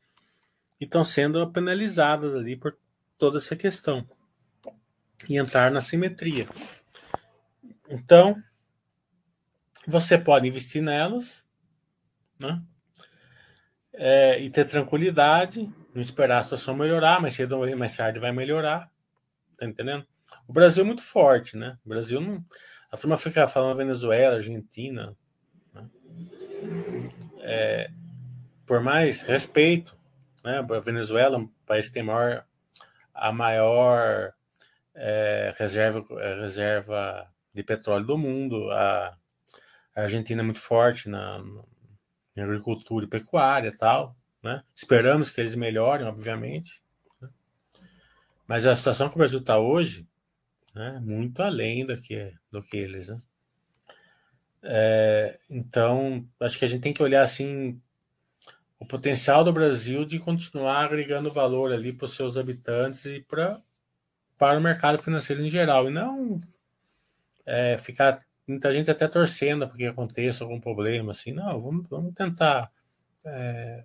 [0.80, 2.78] e estão sendo penalizadas ali por
[3.18, 4.08] toda essa questão.
[5.30, 6.48] E entrar na simetria.
[7.88, 8.42] Então,
[9.86, 11.46] você pode investir nelas,
[12.40, 12.62] né?
[13.94, 18.32] É, e ter tranquilidade, não esperar a situação melhorar, mas cedo ou mais tarde vai
[18.32, 18.90] melhorar,
[19.58, 20.06] tá entendendo?
[20.48, 21.78] O Brasil é muito forte, né?
[21.86, 22.44] O Brasil não.
[22.92, 25.16] A turma fica falando Venezuela, Argentina.
[25.74, 25.90] Né?
[27.40, 27.90] É,
[28.66, 29.98] por mais respeito,
[30.44, 30.60] né?
[30.60, 32.46] A Venezuela é um país que tem maior,
[33.14, 34.34] a maior
[34.94, 38.70] é, reserva, é, reserva de petróleo do mundo.
[38.72, 39.18] A,
[39.96, 41.40] a Argentina é muito forte na,
[42.36, 44.16] na, agricultura e pecuária e tal.
[44.44, 44.64] Né?
[44.76, 46.82] Esperamos que eles melhorem, obviamente.
[47.22, 47.30] Né?
[48.48, 50.08] Mas a situação que o Brasil está hoje
[50.74, 51.00] né?
[51.04, 53.10] muito além do que, do que eles.
[53.10, 53.22] Né?
[54.64, 57.82] É, então, acho que a gente tem que olhar assim
[58.80, 63.62] o potencial do Brasil de continuar agregando valor ali para os seus habitantes e para
[64.38, 66.42] para o mercado financeiro em geral e não
[67.46, 72.14] é, ficar muita gente até torcendo para que aconteça algum problema assim não vamos, vamos
[72.16, 72.72] tentar
[73.24, 73.84] é,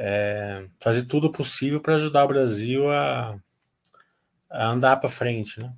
[0.00, 3.36] é, fazer tudo possível para ajudar o Brasil a,
[4.48, 5.72] a andar para frente né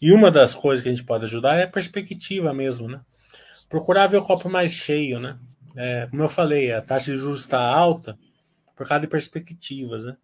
[0.00, 3.00] e uma das coisas que a gente pode ajudar é a perspectiva mesmo né
[3.68, 5.38] procurar ver o copo mais cheio né
[5.76, 8.18] é, como eu falei a taxa de juros está alta
[8.74, 10.16] por causa de perspectivas né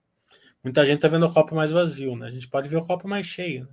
[0.64, 2.26] Muita gente tá vendo o copo mais vazio, né?
[2.26, 3.70] A gente pode ver o copo mais cheio, né?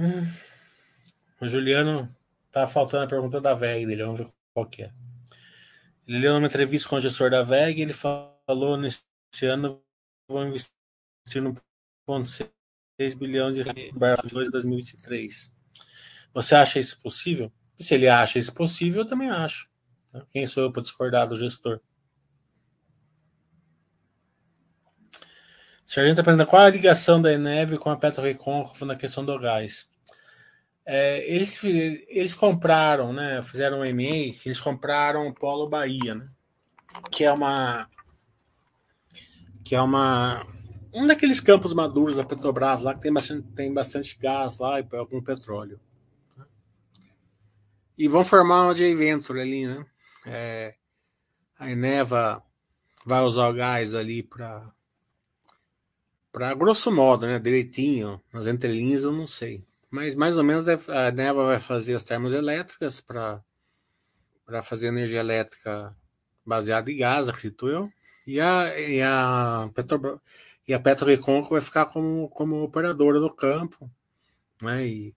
[0.00, 0.26] Hum.
[1.38, 2.14] O Juliano
[2.50, 4.92] tá faltando a pergunta da VEG dele, vamos ver qual que é.
[6.08, 9.04] Ele leu uma entrevista com o gestor da VEG, ele falou nesse
[9.44, 9.82] ano
[10.26, 11.54] vão investir no
[12.08, 13.92] 1,6 bilhão de reais
[14.24, 15.54] em 2023.
[16.32, 17.52] Você acha isso possível?
[17.78, 19.68] E se ele acha isso possível, eu também acho.
[20.14, 20.22] Né?
[20.30, 21.80] Quem sou eu para discordar do gestor?
[25.84, 29.89] Sargento pergunta qual a ligação da Eneve com a PetroRecôncavo na questão do gás.
[30.86, 33.40] É, eles, eles compraram, né?
[33.42, 36.28] Fizeram um MA, eles compraram o Polo Bahia, né?
[37.10, 37.88] Que é uma.
[39.64, 40.46] Que é uma.
[40.92, 44.86] Um daqueles campos maduros da Petrobras lá que tem bastante, tem bastante gás lá e
[44.96, 45.78] algum petróleo.
[47.96, 49.86] E vão formar uma joint venture ali, né?
[50.26, 50.74] É,
[51.58, 52.42] a Eneva
[53.04, 54.72] vai usar o gás ali para
[56.32, 59.66] para grosso modo, né, direitinho, nas entrelinhas eu não sei.
[59.90, 63.42] Mas mais ou menos a Eneva vai fazer as termoelétricas para
[64.46, 65.96] para fazer energia elétrica
[66.44, 67.92] baseada em gás, acredito eu.
[68.26, 70.20] E a e a Petro
[70.66, 73.90] e a PetroRecôncavo vai ficar como como operadora do campo,
[74.62, 74.86] né?
[74.86, 75.14] E,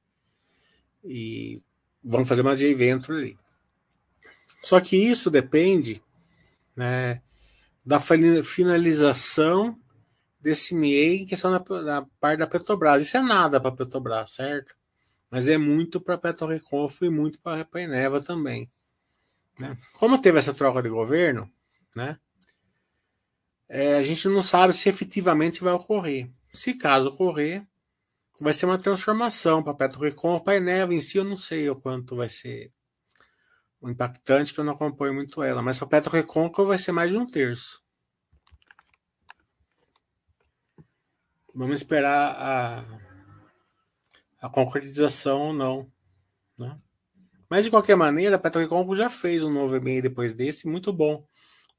[1.04, 1.62] e
[2.04, 3.38] vamos fazer mais de evento ali.
[4.64, 6.02] Só que isso depende
[6.76, 7.22] né,
[7.86, 9.80] da finalização
[10.44, 13.02] desse MEI em questão da, da parte da Petrobras.
[13.02, 14.76] Isso é nada para a Petrobras, certo?
[15.32, 18.70] Mas é muito para a PetroReconf e muito para a Eneva também.
[19.60, 19.76] Né?
[19.94, 21.50] Como teve essa troca de governo,
[21.96, 22.20] né,
[23.70, 26.30] é, a gente não sabe se efetivamente vai ocorrer.
[26.52, 27.66] Se caso ocorrer,
[28.40, 30.40] vai ser uma transformação para a PetroRecon.
[30.42, 32.72] Para a Eneva em si, eu não sei o quanto vai ser
[33.82, 35.62] impactante, que eu não acompanho muito ela.
[35.62, 37.83] Mas para a PetroRecon vai ser mais de um terço.
[41.54, 42.86] Vamos esperar a,
[44.42, 45.92] a concretização ou não.
[46.58, 46.80] Né?
[47.50, 51.28] Mas de qualquer maneira, a PetroRecon já fez um novo e-mail depois desse, muito bom.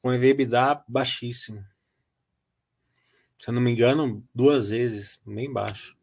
[0.00, 1.64] Com EBITDA baixíssimo.
[3.38, 5.96] Se eu não me engano, duas vezes, bem baixo.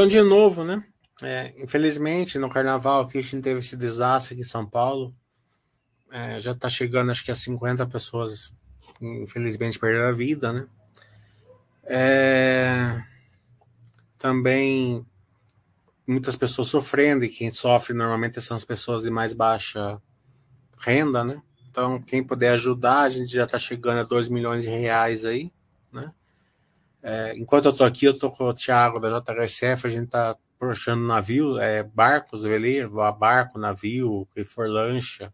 [0.00, 0.82] Então, de novo, né?
[1.20, 5.14] É, infelizmente, no carnaval aqui a gente teve esse desastre aqui em São Paulo.
[6.10, 8.50] É, já está chegando, acho que a 50 pessoas,
[8.98, 10.66] infelizmente, perderam a vida, né?
[11.84, 13.04] É,
[14.16, 15.04] também
[16.06, 20.00] muitas pessoas sofrendo, e quem sofre normalmente são as pessoas de mais baixa
[20.78, 21.42] renda, né?
[21.70, 25.52] Então, quem puder ajudar, a gente já está chegando a 2 milhões de reais aí,
[25.92, 26.10] né?
[27.02, 30.36] É, enquanto eu tô aqui, eu tô com o Thiago da JHSF, a gente tá
[30.58, 35.32] puxando navio, é, barcos, veleiro, barco, navio, que for lancha,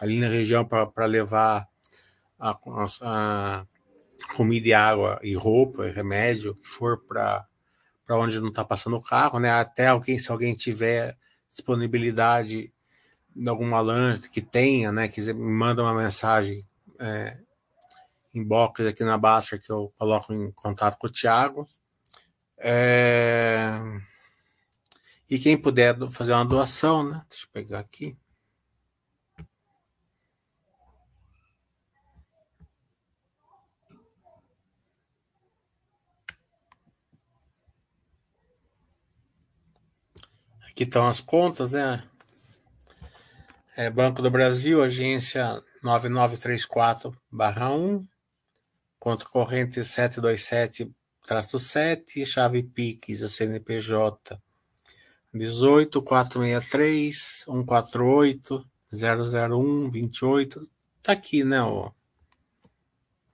[0.00, 1.66] ali na região para levar
[2.38, 3.66] a, a, a,
[4.34, 7.46] comida e água e roupa, e remédio, que for para
[8.10, 9.50] onde não está passando o carro, né?
[9.50, 11.16] Até alguém, se alguém tiver
[11.48, 12.72] disponibilidade
[13.34, 15.10] de alguma lanche que tenha, né?
[15.18, 16.64] Me manda uma mensagem
[17.00, 17.36] é,
[18.38, 21.68] inbox aqui na Basta que eu coloco em contato com o Thiago.
[22.58, 23.78] É...
[25.28, 27.24] E quem puder fazer uma doação, né?
[27.28, 28.16] Deixa eu pegar aqui.
[40.68, 42.08] Aqui estão as contas, né?
[43.74, 48.06] É Banco do Brasil, agência 9934-1,
[49.06, 54.42] conta corrente 727-7, chave PIX, a CNPJ
[55.32, 60.68] 18 463 148 001 28.
[61.04, 61.62] Tá aqui, né?
[61.62, 61.92] Ó.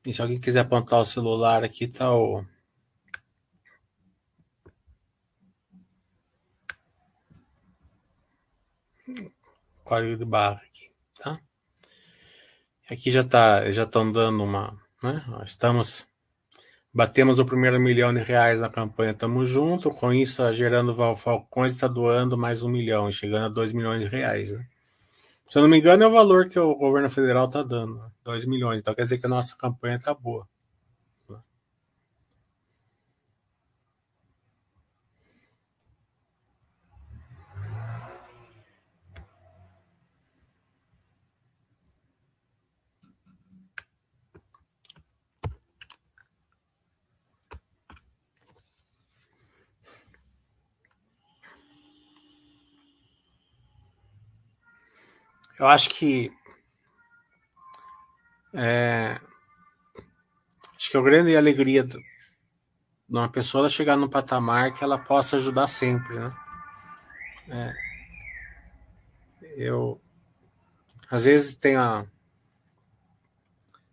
[0.07, 2.45] E se alguém quiser apontar o celular aqui, tá o
[9.83, 11.41] código de barra aqui, tá?
[12.91, 15.25] Aqui já tá, já estão dando uma, né?
[15.45, 16.07] Estamos
[16.95, 21.17] batemos o primeiro milhão de reais na campanha Tamo Junto, com isso a Gerando Val
[21.17, 24.67] Falcões está doando mais um milhão, chegando a dois milhões de reais, né?
[25.47, 28.45] Se eu não me engano, é o valor que o governo federal está dando, dois
[28.45, 28.81] milhões.
[28.81, 30.49] Então quer dizer que a nossa campanha está boa.
[55.63, 56.33] Eu acho que
[58.53, 59.21] é,
[60.77, 61.97] acho que a grande alegria de
[63.09, 66.37] uma pessoa chegar num patamar que ela possa ajudar sempre, né?
[67.49, 67.73] É,
[69.57, 70.03] eu
[71.09, 72.07] às vezes tem a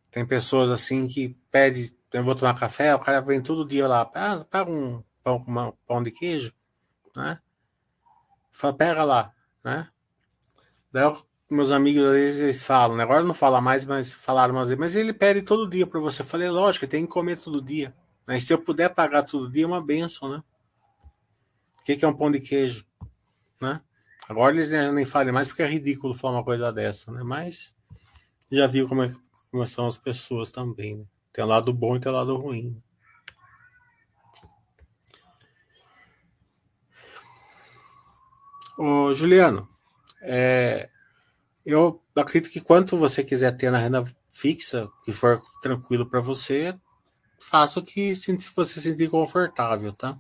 [0.09, 4.09] tem pessoas assim que pede eu vou tomar café, o cara vem todo dia lá,
[4.15, 6.51] ah, pega um pão pão de queijo,
[7.15, 7.39] né?
[8.51, 9.31] Fala, pega lá,
[9.63, 9.87] né?
[10.91, 13.03] Daí eu meus amigos às vezes eles falam, né?
[13.03, 16.21] agora não fala mais, mas falaram umas vezes, mas ele pede todo dia para você.
[16.21, 17.93] Eu falei, lógico, tem que comer todo dia.
[18.27, 20.43] Mas se eu puder pagar todo dia, é uma benção, né?
[21.79, 22.85] O que, que é um pão de queijo?
[23.59, 23.81] Né?
[24.27, 27.23] Agora eles nem falam mais porque é ridículo falar uma coisa dessa, né?
[27.23, 27.75] Mas
[28.51, 29.11] já viu como, é,
[29.49, 31.05] como são as pessoas também, né?
[31.33, 32.79] Tem o lado bom e tem o lado ruim.
[38.77, 39.67] Ô, Juliano,
[40.21, 40.89] é,
[41.71, 46.77] eu acredito que quanto você quiser ter na renda fixa, que for tranquilo para você,
[47.39, 50.19] faça o que você se sentir confortável, tá?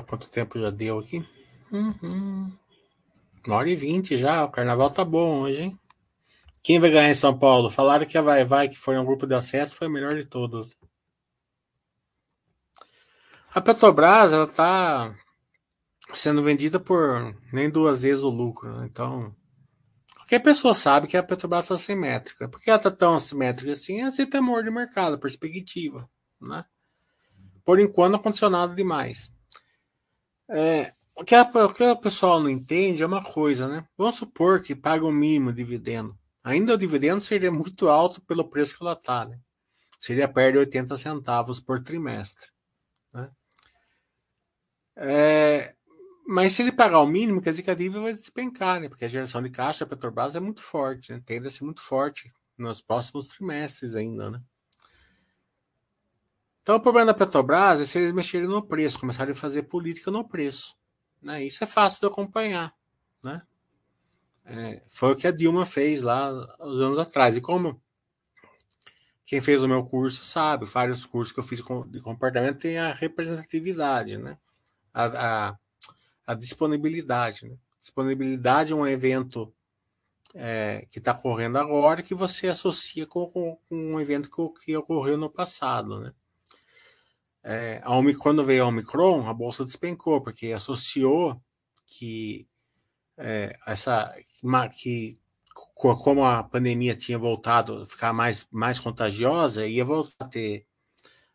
[0.00, 1.26] Ver quanto tempo já deu aqui.
[1.72, 2.52] Uhum.
[3.46, 4.44] Uma hora e vinte já.
[4.44, 5.78] O carnaval tá bom hoje, hein?
[6.62, 7.70] Quem vai ganhar em São Paulo?
[7.70, 10.24] Falaram que a Vai Vai, que foi um grupo de acesso, foi o melhor de
[10.24, 10.76] todos.
[13.54, 15.14] A Petrobras, ela tá
[16.12, 18.80] sendo vendida por nem duas vezes o lucro.
[18.80, 18.88] Né?
[18.90, 19.32] Então,
[20.16, 22.48] qualquer pessoa sabe que a Petrobras está assimétrica.
[22.48, 24.02] Por que ela está tão assimétrica assim?
[24.02, 26.10] É esse temor de mercado, perspectiva.
[26.40, 26.64] Né?
[27.64, 29.32] Por enquanto, não aconteceu nada demais.
[30.48, 33.86] É, o, que a, o que o pessoal não entende é uma coisa, né?
[33.96, 36.16] Vamos supor que paga o mínimo dividendo.
[36.44, 39.38] Ainda o dividendo seria muito alto pelo preço que ela está, né?
[39.98, 42.46] Seria perto de 80 centavos por trimestre.
[43.12, 43.30] Né?
[44.96, 45.74] É,
[46.26, 48.88] mas se ele pagar o mínimo, quer dizer que a dívida vai despencar, né?
[48.88, 51.22] Porque a geração de caixa da Petrobras é muito forte, né?
[51.24, 54.42] tende a ser muito forte nos próximos trimestres ainda, né?
[56.66, 60.10] Então, o problema da Petrobras é se eles mexerem no preço, começarem a fazer política
[60.10, 60.74] no preço.
[61.22, 61.44] Né?
[61.44, 62.74] Isso é fácil de acompanhar.
[63.22, 63.40] Né?
[64.44, 66.28] É, foi o que a Dilma fez lá
[66.60, 67.36] uns anos atrás.
[67.36, 67.80] E como
[69.24, 72.92] quem fez o meu curso sabe, vários cursos que eu fiz de comportamento tem a
[72.92, 74.36] representatividade, né?
[74.92, 75.04] A,
[75.50, 75.58] a,
[76.26, 77.46] a disponibilidade.
[77.46, 77.56] Né?
[77.80, 79.54] Disponibilidade é um evento
[80.34, 84.76] é, que está ocorrendo agora que você associa com, com, com um evento que, que,
[84.76, 86.12] ocorreu no passado, né?
[87.48, 91.40] É, a Omicron, quando veio a Omicron, a bolsa despencou, porque associou
[91.86, 92.48] que
[93.16, 94.12] é, essa
[94.72, 95.16] que
[95.76, 100.66] como a pandemia tinha voltado a ficar mais, mais contagiosa, ia voltar a ter,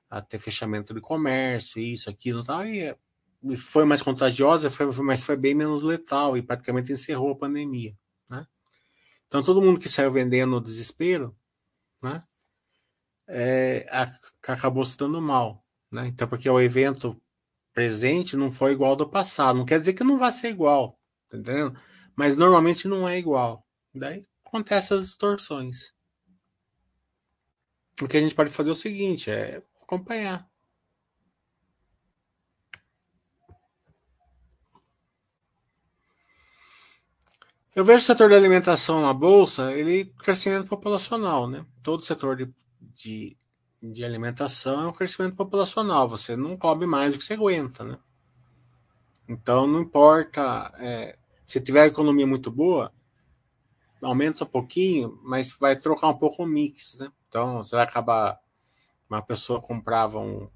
[0.09, 2.93] a ter fechamento de comércio, isso, aquilo, tal, e
[3.55, 7.97] foi mais contagiosa, foi, mas foi bem menos letal e praticamente encerrou a pandemia,
[8.29, 8.45] né?
[9.27, 11.33] Então todo mundo que saiu vendendo no desespero,
[12.01, 12.21] né,
[13.29, 13.87] é,
[14.45, 15.60] acabou se dando mal,
[15.91, 16.07] né?
[16.07, 17.19] Então porque o evento
[17.73, 20.99] presente não foi igual ao do passado, não quer dizer que não vai ser igual,
[21.29, 21.77] tá entendendo?
[22.15, 23.65] Mas normalmente não é igual.
[23.93, 25.93] Daí acontecem as distorções.
[28.01, 30.49] O que a gente pode fazer é o seguinte, é acompanhar.
[37.73, 41.65] Eu vejo o setor da alimentação na bolsa, ele crescimento populacional, né?
[41.81, 43.37] Todo setor de, de,
[43.81, 46.07] de alimentação é um crescimento populacional.
[46.07, 47.97] Você não come mais do que você aguenta, né?
[49.27, 50.71] Então não importa.
[50.77, 51.17] É,
[51.47, 52.93] se tiver economia muito boa,
[54.01, 57.11] aumenta um pouquinho, mas vai trocar um pouco o mix, né?
[57.27, 58.39] Então você vai acabar.
[59.09, 60.49] Uma pessoa comprava um,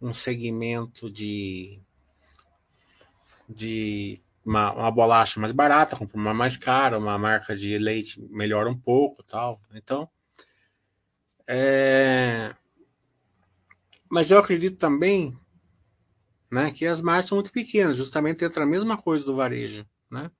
[0.00, 1.80] um segmento de,
[3.48, 8.68] de uma, uma bolacha mais barata, compra uma mais cara, uma marca de leite melhora
[8.68, 9.60] um pouco tal.
[9.74, 10.08] Então.
[11.54, 12.54] É...
[14.10, 15.38] Mas eu acredito também
[16.50, 19.86] né, que as margens são muito pequenas, justamente entra a mesma coisa do varejo.
[20.10, 20.30] Né?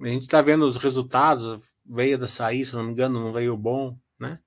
[0.00, 3.56] A gente está vendo os resultados, veio da sair, se não me engano, não veio
[3.56, 4.38] bom, né?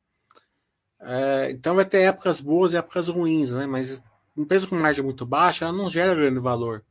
[1.02, 3.68] É, então vai ter épocas boas e épocas ruins, né?
[3.68, 4.02] Mas
[4.38, 6.84] empresa com margem muito baixa, ela não gera grande valor,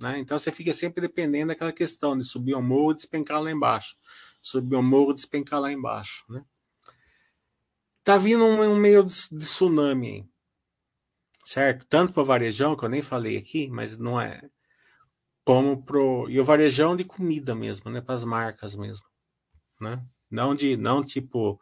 [0.00, 0.18] né?
[0.18, 3.96] Então você fica sempre dependendo daquela questão de subir ao morro despencar lá embaixo.
[4.42, 6.44] Subir ao morro despencar lá embaixo, né?
[8.10, 10.24] Tá vindo um, um meio de, de tsunami aí,
[11.44, 11.86] certo?
[11.86, 14.42] Tanto para o varejão, que eu nem falei aqui, mas não é
[15.44, 19.06] como pro e o varejão de comida mesmo, né, para as marcas mesmo,
[19.80, 20.04] né?
[20.28, 21.60] Não de não tipo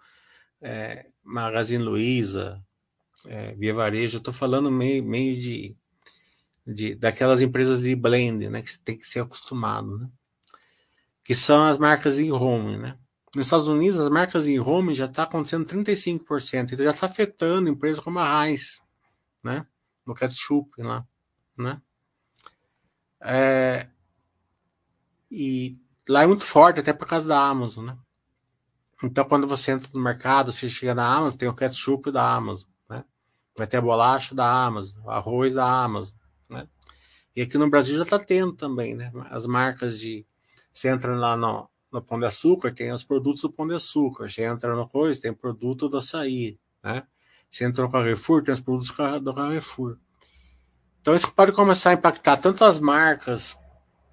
[0.62, 2.64] é, Magazine Luiza,
[3.26, 5.76] é, Via Varejo, eu tô falando meio, meio de,
[6.66, 10.08] de daquelas empresas de blend, né, que você tem que ser acostumado, né?
[11.22, 12.98] Que são as marcas em home, né?
[13.34, 17.68] Nos Estados Unidos, as marcas em home já está acontecendo 35%, então já está afetando
[17.68, 18.80] empresas como a Heinz,
[19.42, 19.66] né?
[20.06, 21.06] No ketchup lá,
[21.56, 21.80] né?
[23.20, 23.88] É,
[25.30, 25.78] e
[26.08, 27.98] lá é muito forte, até por causa da Amazon, né?
[29.02, 32.68] Então, quando você entra no mercado, você chega na Amazon, tem o ketchup da Amazon,
[32.88, 33.04] né?
[33.56, 36.16] Vai ter a bolacha da Amazon, arroz da Amazon,
[36.48, 36.66] né?
[37.36, 39.12] E aqui no Brasil já está tendo também, né?
[39.30, 40.26] As marcas de...
[40.72, 44.28] Você entra lá no, no Pão de Açúcar, tem os produtos do Pão de Açúcar.
[44.28, 47.06] Você entra no Coisa, tem produto do Açaí, né?
[47.50, 49.98] Você entra no Carrefour, tem os produtos do Carrefour.
[51.00, 53.56] Então isso pode começar a impactar tanto as marcas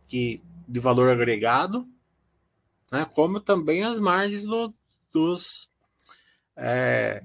[0.07, 1.87] que de valor agregado,
[2.91, 4.73] né, como também as margens do,
[5.11, 5.69] dos
[6.55, 7.23] é,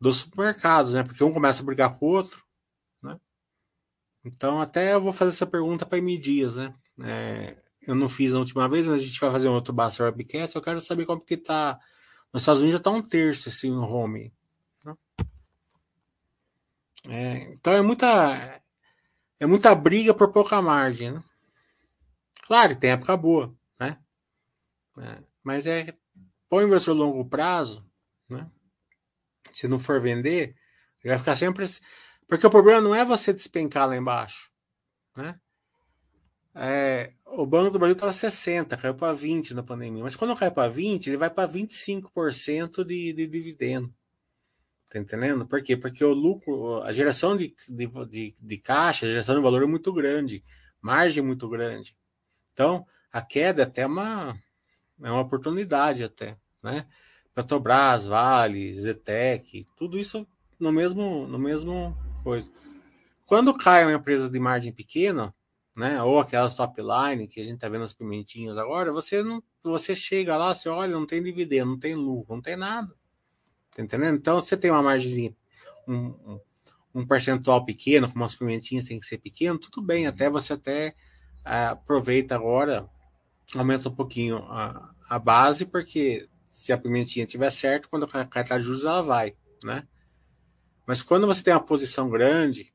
[0.00, 1.02] dos supermercados, né?
[1.02, 2.44] Porque um começa a brigar com o outro,
[3.02, 3.18] né?
[4.24, 6.74] Então até eu vou fazer essa pergunta para Emi Dias, né?
[7.02, 7.56] É,
[7.88, 10.54] eu não fiz na última vez, mas a gente vai fazer um outro Basta Webcast.
[10.54, 11.80] Eu quero saber como que tá.
[12.30, 14.30] Nos Estados Unidos já tá um terço assim, o home.
[14.84, 14.94] Né?
[17.08, 18.60] É, então é muita
[19.40, 21.24] é muita briga por pouca margem, né?
[22.42, 23.98] Claro, tem época boa, né?
[24.98, 25.96] É, mas é
[26.46, 27.82] põe o investidor longo prazo,
[28.28, 28.50] né?
[29.50, 30.54] Se não for vender,
[31.02, 31.64] vai ficar sempre.
[32.26, 34.50] Porque o problema não é você despencar lá embaixo,
[35.16, 35.40] né?
[36.60, 40.02] É, o Banco do Brasil estava 60, caiu para 20 na pandemia.
[40.02, 43.94] Mas quando cai para 20, ele vai para 25% de, de dividendo.
[44.90, 45.46] Tá entendendo?
[45.46, 45.76] Por quê?
[45.76, 49.66] Porque o lucro, a geração de, de, de, de caixa, a geração de valor é
[49.66, 50.42] muito grande,
[50.80, 51.96] margem muito grande.
[52.52, 54.36] Então, a queda é até uma,
[55.00, 56.88] é uma oportunidade até, né?
[57.34, 60.26] Petrobras, Vale, Zetec, tudo isso
[60.58, 62.50] no mesmo, no mesmo coisa.
[63.24, 65.32] Quando cai uma empresa de margem pequena,
[65.78, 69.40] né, ou aquelas top line que a gente está vendo as pimentinhas agora, você não,
[69.62, 72.92] você chega lá, você olha, não tem dividendo, não tem lucro, não tem nada.
[73.76, 74.16] Tá entendendo?
[74.16, 75.36] Então, você tem uma margem,
[75.86, 76.40] um,
[76.92, 80.96] um, percentual pequeno, como as pimentinhas tem que ser pequeno, tudo bem, até você até
[81.46, 82.88] uh, aproveita agora
[83.54, 88.58] aumenta um pouquinho a, a base, porque se a pimentinha tiver certo, quando a carta
[88.58, 89.32] de juros ela vai,
[89.62, 89.86] né?
[90.84, 92.74] Mas quando você tem uma posição grande,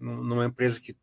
[0.00, 0.96] numa empresa que,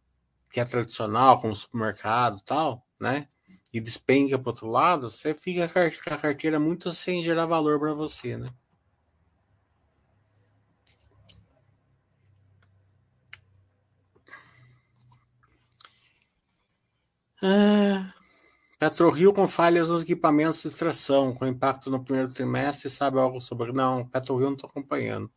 [0.55, 3.27] que é tradicional, como supermercado tal, né?
[3.73, 7.93] E despenca para outro lado, você fica com a carteira muito sem gerar valor para
[7.93, 8.49] você, né?
[17.43, 18.13] Ah,
[18.79, 23.73] PetroRio com falhas nos equipamentos de extração, com impacto no primeiro trimestre, sabe algo sobre.
[23.73, 25.29] Não, PetroRio não estou acompanhando.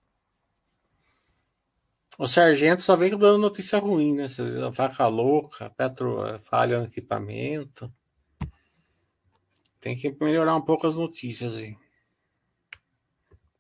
[2.19, 4.27] O sargento só vem dando notícia ruim, né?
[4.73, 7.93] Vaca louca, Petro eh, falha no equipamento.
[9.79, 11.77] Tem que melhorar um pouco as notícias aí.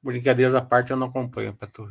[0.02, 1.89] Brincadeiras à parte, eu não acompanho Petro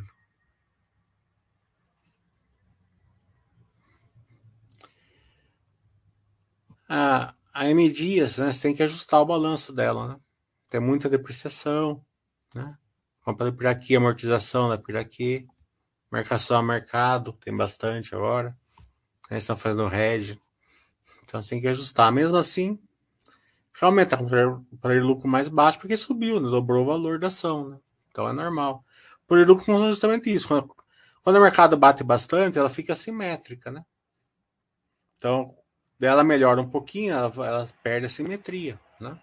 [6.86, 8.52] A, a M Dias, né?
[8.52, 10.20] Você tem que ajustar o balanço dela, né?
[10.68, 12.04] Tem muita depreciação,
[12.54, 12.78] né?
[13.22, 15.46] Compra da Piraquê, amortização da Piraquê.
[16.10, 18.56] Marcação a mercado, tem bastante agora.
[19.30, 20.38] Eles estão fazendo red.
[21.24, 22.10] Então você tem que ajustar.
[22.10, 22.78] Mesmo assim,
[23.74, 26.48] realmente está com o lucro mais baixo porque subiu, né?
[26.48, 27.68] dobrou o valor da ação.
[27.68, 27.78] Né?
[28.10, 28.84] Então é normal.
[29.28, 30.48] De lucro é justamente isso.
[30.48, 30.74] Quando,
[31.22, 33.70] quando o mercado bate bastante, ela fica assimétrica.
[33.70, 33.84] Né?
[35.18, 35.54] Então,
[36.00, 38.80] ela melhora um pouquinho, ela, ela perde a simetria.
[38.98, 39.20] Né?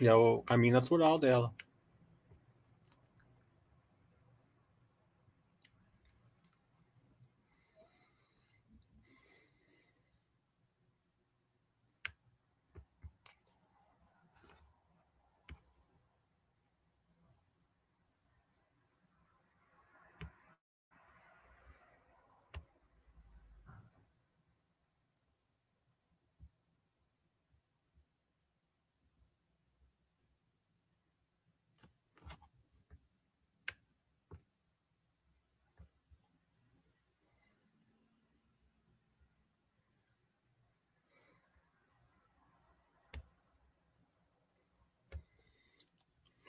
[0.00, 1.52] E é o caminho natural dela.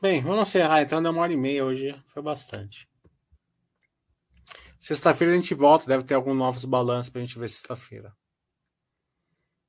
[0.01, 2.89] Bem, vamos encerrar então, deu uma hora e meia hoje, foi bastante.
[4.79, 8.15] Sexta-feira a gente volta, deve ter alguns novos balanços pra gente ver sexta-feira.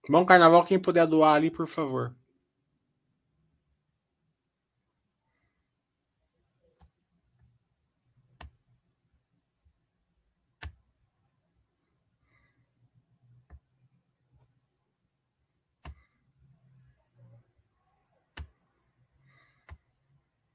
[0.08, 2.14] Bom carnaval, quem puder doar ali, por favor.